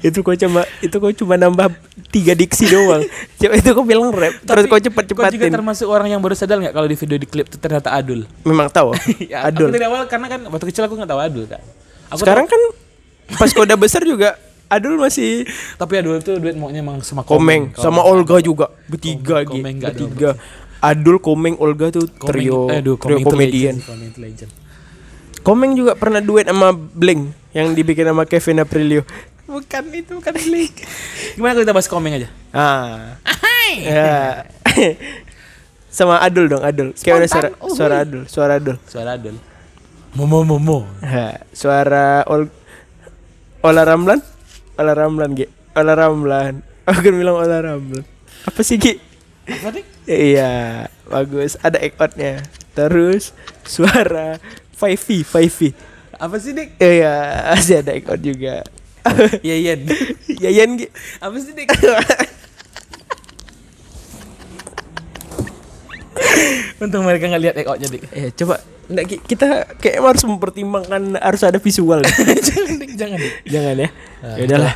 itu 0.00 0.18
kok 0.18 0.36
cuma 0.36 0.62
itu 0.78 0.92
kok 0.92 1.12
cuma 1.14 1.34
nambah 1.34 1.70
tiga 2.08 2.32
diksi 2.32 2.66
doang. 2.66 3.02
Coba 3.36 3.54
itu 3.54 3.70
kok 3.70 3.84
bilang 3.84 4.10
rap 4.10 4.34
terus 4.40 4.64
kok 4.64 4.80
cepet 4.80 5.04
Kau 5.08 5.26
juga 5.28 5.46
termasuk 5.48 5.86
orang 5.86 6.08
yang 6.08 6.20
baru 6.20 6.34
sadar 6.34 6.58
nggak 6.58 6.72
kalau 6.72 6.84
di 6.84 6.94
video 6.94 7.16
di 7.16 7.26
klip 7.26 7.46
itu 7.46 7.56
ternyata 7.56 7.90
Adul? 7.90 8.26
Memang 8.42 8.68
tahu. 8.68 8.92
Ya, 9.30 9.44
adul. 9.44 9.68
Aku 9.68 9.74
dari 9.74 9.86
awal 9.86 10.06
karena 10.06 10.26
kan 10.26 10.40
waktu 10.46 10.66
kecil 10.66 10.84
aku 10.84 10.94
nggak 10.94 11.10
tahu 11.10 11.20
Adul 11.20 11.44
kan 11.46 11.60
aku 12.08 12.24
sekarang 12.24 12.46
kan 12.46 12.60
pas 13.34 13.52
kau 13.52 13.62
udah 13.62 13.76
besar 13.76 14.00
juga 14.00 14.40
adul 14.66 14.96
masih 14.96 15.44
tahu- 15.44 15.78
tapi 15.78 15.92
Adul 16.00 16.18
itu 16.18 16.32
duet 16.36 16.56
maunya 16.56 16.80
emang 16.80 17.00
sama 17.00 17.22
komeng. 17.22 17.72
Sama 17.74 18.00
Olga 18.00 18.40
juga. 18.40 18.72
Bertiga 18.86 19.44
Komeng- 19.44 19.46
gitu 19.46 19.52
Komeng 19.54 19.76
bertiga. 19.78 20.30
Adul 20.78 21.16
komeng 21.18 21.54
Olga 21.58 21.90
tuh 21.90 22.06
Komeng, 22.08 22.28
trio 22.28 22.58
eh, 22.68 22.78
aduh, 22.78 22.94
trio 22.96 23.18
Komeng 23.18 23.24
komedian. 23.24 23.76
Komeng. 23.80 24.10
Komeng 25.40 25.72
juga 25.72 25.92
pernah 25.94 26.20
duet 26.20 26.44
sama 26.44 26.70
Bling 26.72 27.32
yang 27.50 27.72
dibikin 27.72 28.04
sama 28.04 28.24
Kevin 28.24 28.60
Aprilio. 28.60 29.02
Bukan 29.48 29.82
itu 29.96 30.12
bukan 30.20 30.34
Blink. 30.36 30.84
Gimana 31.40 31.56
kalau 31.56 31.64
kita 31.64 31.72
bahas 31.72 31.88
Komeng 31.88 32.20
aja? 32.20 32.28
Ah. 32.52 33.16
ya. 33.80 34.44
sama 35.88 36.20
Adul 36.20 36.52
dong, 36.52 36.60
Adul. 36.60 36.92
Kayak 37.00 37.16
mana 37.16 37.26
suara, 37.26 37.48
Spontan, 37.48 37.72
suara 37.72 37.94
Adul, 38.04 38.22
suara 38.28 38.52
Adul. 38.60 38.76
Suara 38.84 39.10
Adul. 39.16 39.36
Momo 40.12 40.44
Momo. 40.44 40.84
Ha, 41.00 41.48
suara 41.56 42.28
Ol 42.28 42.52
Ola 43.64 43.82
Ramlan? 43.88 44.20
Ola 44.76 44.92
Ramlan, 44.92 45.32
Ge. 45.32 45.48
Ola 45.74 45.96
Ramlan. 45.96 46.60
Aku 46.88 47.00
kan 47.00 47.14
bilang 47.16 47.40
Ola 47.40 47.64
Ramlan. 47.64 48.04
Apa 48.44 48.60
sih, 48.60 48.76
Ge? 48.76 49.00
Apa? 49.48 49.80
Iya, 50.04 50.86
bagus. 51.08 51.56
Ada 51.64 51.80
ekotnya. 51.80 52.44
Terus 52.76 53.32
suara 53.64 54.36
5V, 54.76 55.24
5V. 55.24 55.58
Apa 56.18 56.36
sih 56.38 56.50
dik? 56.50 56.78
Iya, 56.82 57.14
masih 57.54 57.80
ada 57.82 57.92
ekor 57.94 58.18
juga. 58.18 58.62
Yayan. 59.48 59.80
Yayan 60.38 60.70
Gi. 60.76 60.86
Apa 61.18 61.36
sih 61.38 61.52
dik? 61.52 61.68
Untung 66.78 67.02
mereka 67.02 67.26
nggak 67.26 67.42
lihat 67.42 67.56
ekoknya 67.56 67.86
dik. 67.88 68.02
Eh, 68.10 68.30
coba 68.34 68.58
nggak, 68.88 69.04
Ki, 69.04 69.16
kita 69.20 69.46
kayak 69.76 69.98
harus 70.00 70.24
mempertimbangkan 70.24 71.18
harus 71.18 71.42
ada 71.42 71.58
visual. 71.58 72.00
jangan 72.48 72.74
dik, 72.76 72.92
jangan 72.94 73.18
dik. 73.18 73.34
Jangan 73.44 73.74
ya. 73.76 73.88
Ah, 74.20 74.36
Ya 74.38 74.44
udahlah. 74.46 74.74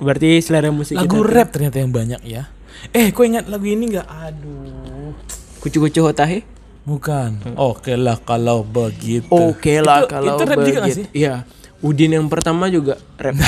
Berarti 0.00 0.40
selera 0.40 0.72
musik 0.72 0.96
Lagu 0.96 1.20
kita 1.20 1.28
rap 1.28 1.48
ternyata 1.52 1.76
yang 1.76 1.92
banyak 1.92 2.20
ya. 2.24 2.48
Eh, 2.90 3.12
kau 3.12 3.24
ingat 3.24 3.44
lagu 3.46 3.64
ini 3.64 3.92
nggak? 3.92 4.06
Aduh. 4.08 5.12
kucu-kucu 5.60 6.00
hotahe. 6.00 6.40
Bukan. 6.80 7.44
Oke 7.54 7.92
lah 7.92 8.16
kalau 8.18 8.64
begitu. 8.64 9.28
Oke 9.28 9.84
lah 9.84 10.00
Itu- 10.00 10.10
kalau 10.10 10.32
itu 10.32 10.42
rap 10.42 10.58
juga 10.58 10.78
nggak 10.80 10.88
begitu. 10.88 11.00
sih? 11.04 11.06
Iya. 11.12 11.34
Udin 11.80 12.12
yang 12.12 12.28
pertama 12.28 12.68
juga 12.68 13.00
rap. 13.16 13.36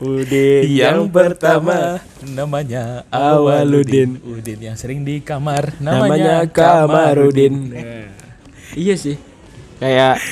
Udin 0.00 0.64
Yang 0.64 1.10
pertama 1.10 2.00
namanya 2.24 3.04
Awaludin. 3.10 4.16
Udin 4.22 4.58
yang 4.62 4.76
sering 4.76 5.04
di 5.04 5.20
kamar 5.20 5.76
namanya 5.76 6.40
namanya 6.40 6.48
Kamarudin. 6.48 7.54
Iya 8.72 8.94
sih. 8.96 9.16
Kayak 9.76 10.22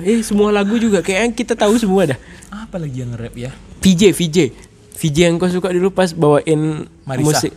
eh 0.00 0.20
semua 0.22 0.52
lagu 0.52 0.76
juga 0.76 1.00
kayak 1.00 1.34
kita 1.34 1.54
tahu 1.54 1.74
semua 1.76 2.06
dah. 2.06 2.18
Apa 2.48 2.78
lagi 2.78 3.00
yang 3.00 3.14
rap 3.14 3.34
ya? 3.34 3.50
VJ 3.80 4.12
VJ. 4.12 4.38
VJ 4.96 5.16
yang 5.24 5.36
kau 5.36 5.48
suka 5.48 5.68
dulu 5.68 5.90
pas 5.90 6.10
bawain 6.10 6.86
Marisa. 7.02 7.26
musik. 7.42 7.52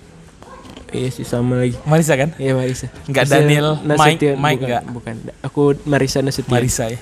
Iya 0.89 1.09
sih 1.13 1.21
sama 1.23 1.61
lagi. 1.61 1.77
Marisa 1.85 2.17
kan? 2.17 2.33
Iya 2.35 2.57
Marisa. 2.57 2.89
Nggak 3.05 3.23
Marisa 3.23 3.35
Daniel, 3.37 3.67
Nasution. 3.79 4.01
Mike- 4.01 4.35
Mike 4.35 4.57
bukan, 4.57 4.67
nggak? 4.67 4.83
Bukan. 4.89 5.15
Aku 5.43 5.61
Marisa 5.85 6.19
Nasution. 6.19 6.49
Marisa 6.49 6.89
ya. 6.89 6.97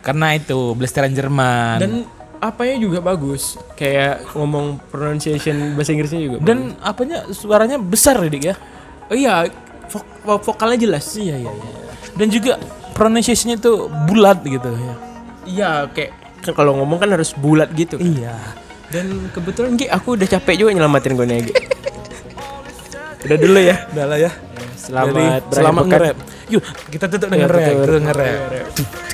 Karena 0.00 0.32
itu 0.32 0.72
blasteran 0.72 1.10
Jerman. 1.10 1.76
Dan 1.78 1.92
apanya 2.38 2.76
juga 2.78 2.98
bagus. 3.00 3.58
Kayak 3.74 4.30
ngomong 4.32 4.78
pronunciation 4.86 5.74
bahasa 5.74 5.90
Inggrisnya 5.90 6.20
juga. 6.20 6.36
dan 6.40 6.78
apanya 6.80 7.26
suaranya 7.28 7.76
besar 7.76 8.18
ya, 8.18 8.28
Dik 8.28 8.44
ya? 8.44 8.54
bagus. 8.54 9.08
oh 9.08 9.16
iya, 9.16 9.34
vok- 9.88 10.10
vo- 10.22 10.42
vokalnya 10.44 10.78
jelas. 10.78 11.04
Iya 11.12 11.34
iya 11.38 11.50
iya. 11.50 11.70
Dan 12.14 12.28
juga 12.28 12.58
pronunciation-nya 12.92 13.56
tuh 13.56 13.86
bulat 14.04 14.42
gitu 14.42 14.68
ya. 14.68 14.94
Iya, 15.44 15.70
kayak 15.88 16.10
kan 16.38 16.52
kalau 16.52 16.76
ngomong 16.76 16.98
kan 16.98 17.10
harus 17.10 17.32
bulat 17.32 17.70
gitu. 17.72 17.96
kan. 17.96 18.06
Iya. 18.06 18.36
Dan 18.88 19.28
kebetulan 19.30 19.74
Gi, 19.74 19.86
aku 19.86 20.14
udah 20.14 20.28
capek 20.28 20.54
juga 20.56 20.70
nyelamatin 20.72 21.12
gue 21.12 21.26
nih 21.26 21.38
Gi. 21.42 21.54
udah 23.26 23.36
dulu 23.36 23.58
ya. 23.58 23.76
Udah 23.90 24.04
lah 24.06 24.18
ya. 24.18 24.30
Selamat 24.78 25.12
Jadi, 25.12 25.24
selamat 25.52 25.84
nge-rap. 25.84 26.16
Yuk, 26.48 26.62
kita 26.88 27.06
tutup 27.06 27.28
Ya, 27.28 27.44
dengan 27.44 27.48
rap 28.14 29.07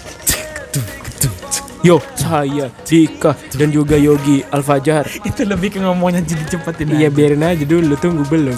yo 1.85 2.01
saya 2.17 2.73
Dika 2.89 3.37
dan 3.53 3.69
juga 3.69 4.01
Yogi 4.01 4.41
Alfajar. 4.49 5.05
Itu 5.21 5.45
lebih 5.45 5.77
ke 5.77 5.79
ngomongnya 5.85 6.25
jadi 6.25 6.57
cepat 6.57 6.81
ini. 6.81 7.05
Iya 7.05 7.13
biarin 7.13 7.45
aja 7.45 7.61
dulu 7.61 7.93
tunggu 8.01 8.25
belum. 8.25 8.57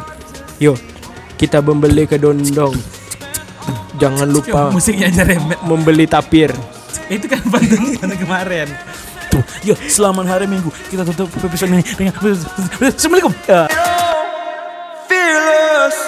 Yo 0.62 0.78
kita 1.34 1.58
membeli 1.58 2.06
ke 2.06 2.22
dondong. 2.22 2.78
Jangan 3.98 4.30
lupa 4.30 4.70
yo, 4.70 4.78
musiknya 4.78 5.10
aja 5.10 5.26
remet 5.26 5.58
membeli 5.66 6.06
tapir. 6.06 6.54
Itu 7.10 7.26
kan 7.26 7.42
bantuan 7.50 8.14
kemarin. 8.14 8.70
Tuh 9.34 9.42
yo 9.66 9.74
selamat 9.74 10.30
hari 10.30 10.46
minggu. 10.46 10.70
Kita 10.86 11.02
tutup 11.02 11.26
episode 11.34 11.74
ini 11.74 11.82
dengan 11.82 12.14
assalamualaikum. 12.14 13.34
Ya. 13.50 13.66
Fearless. 15.10 15.98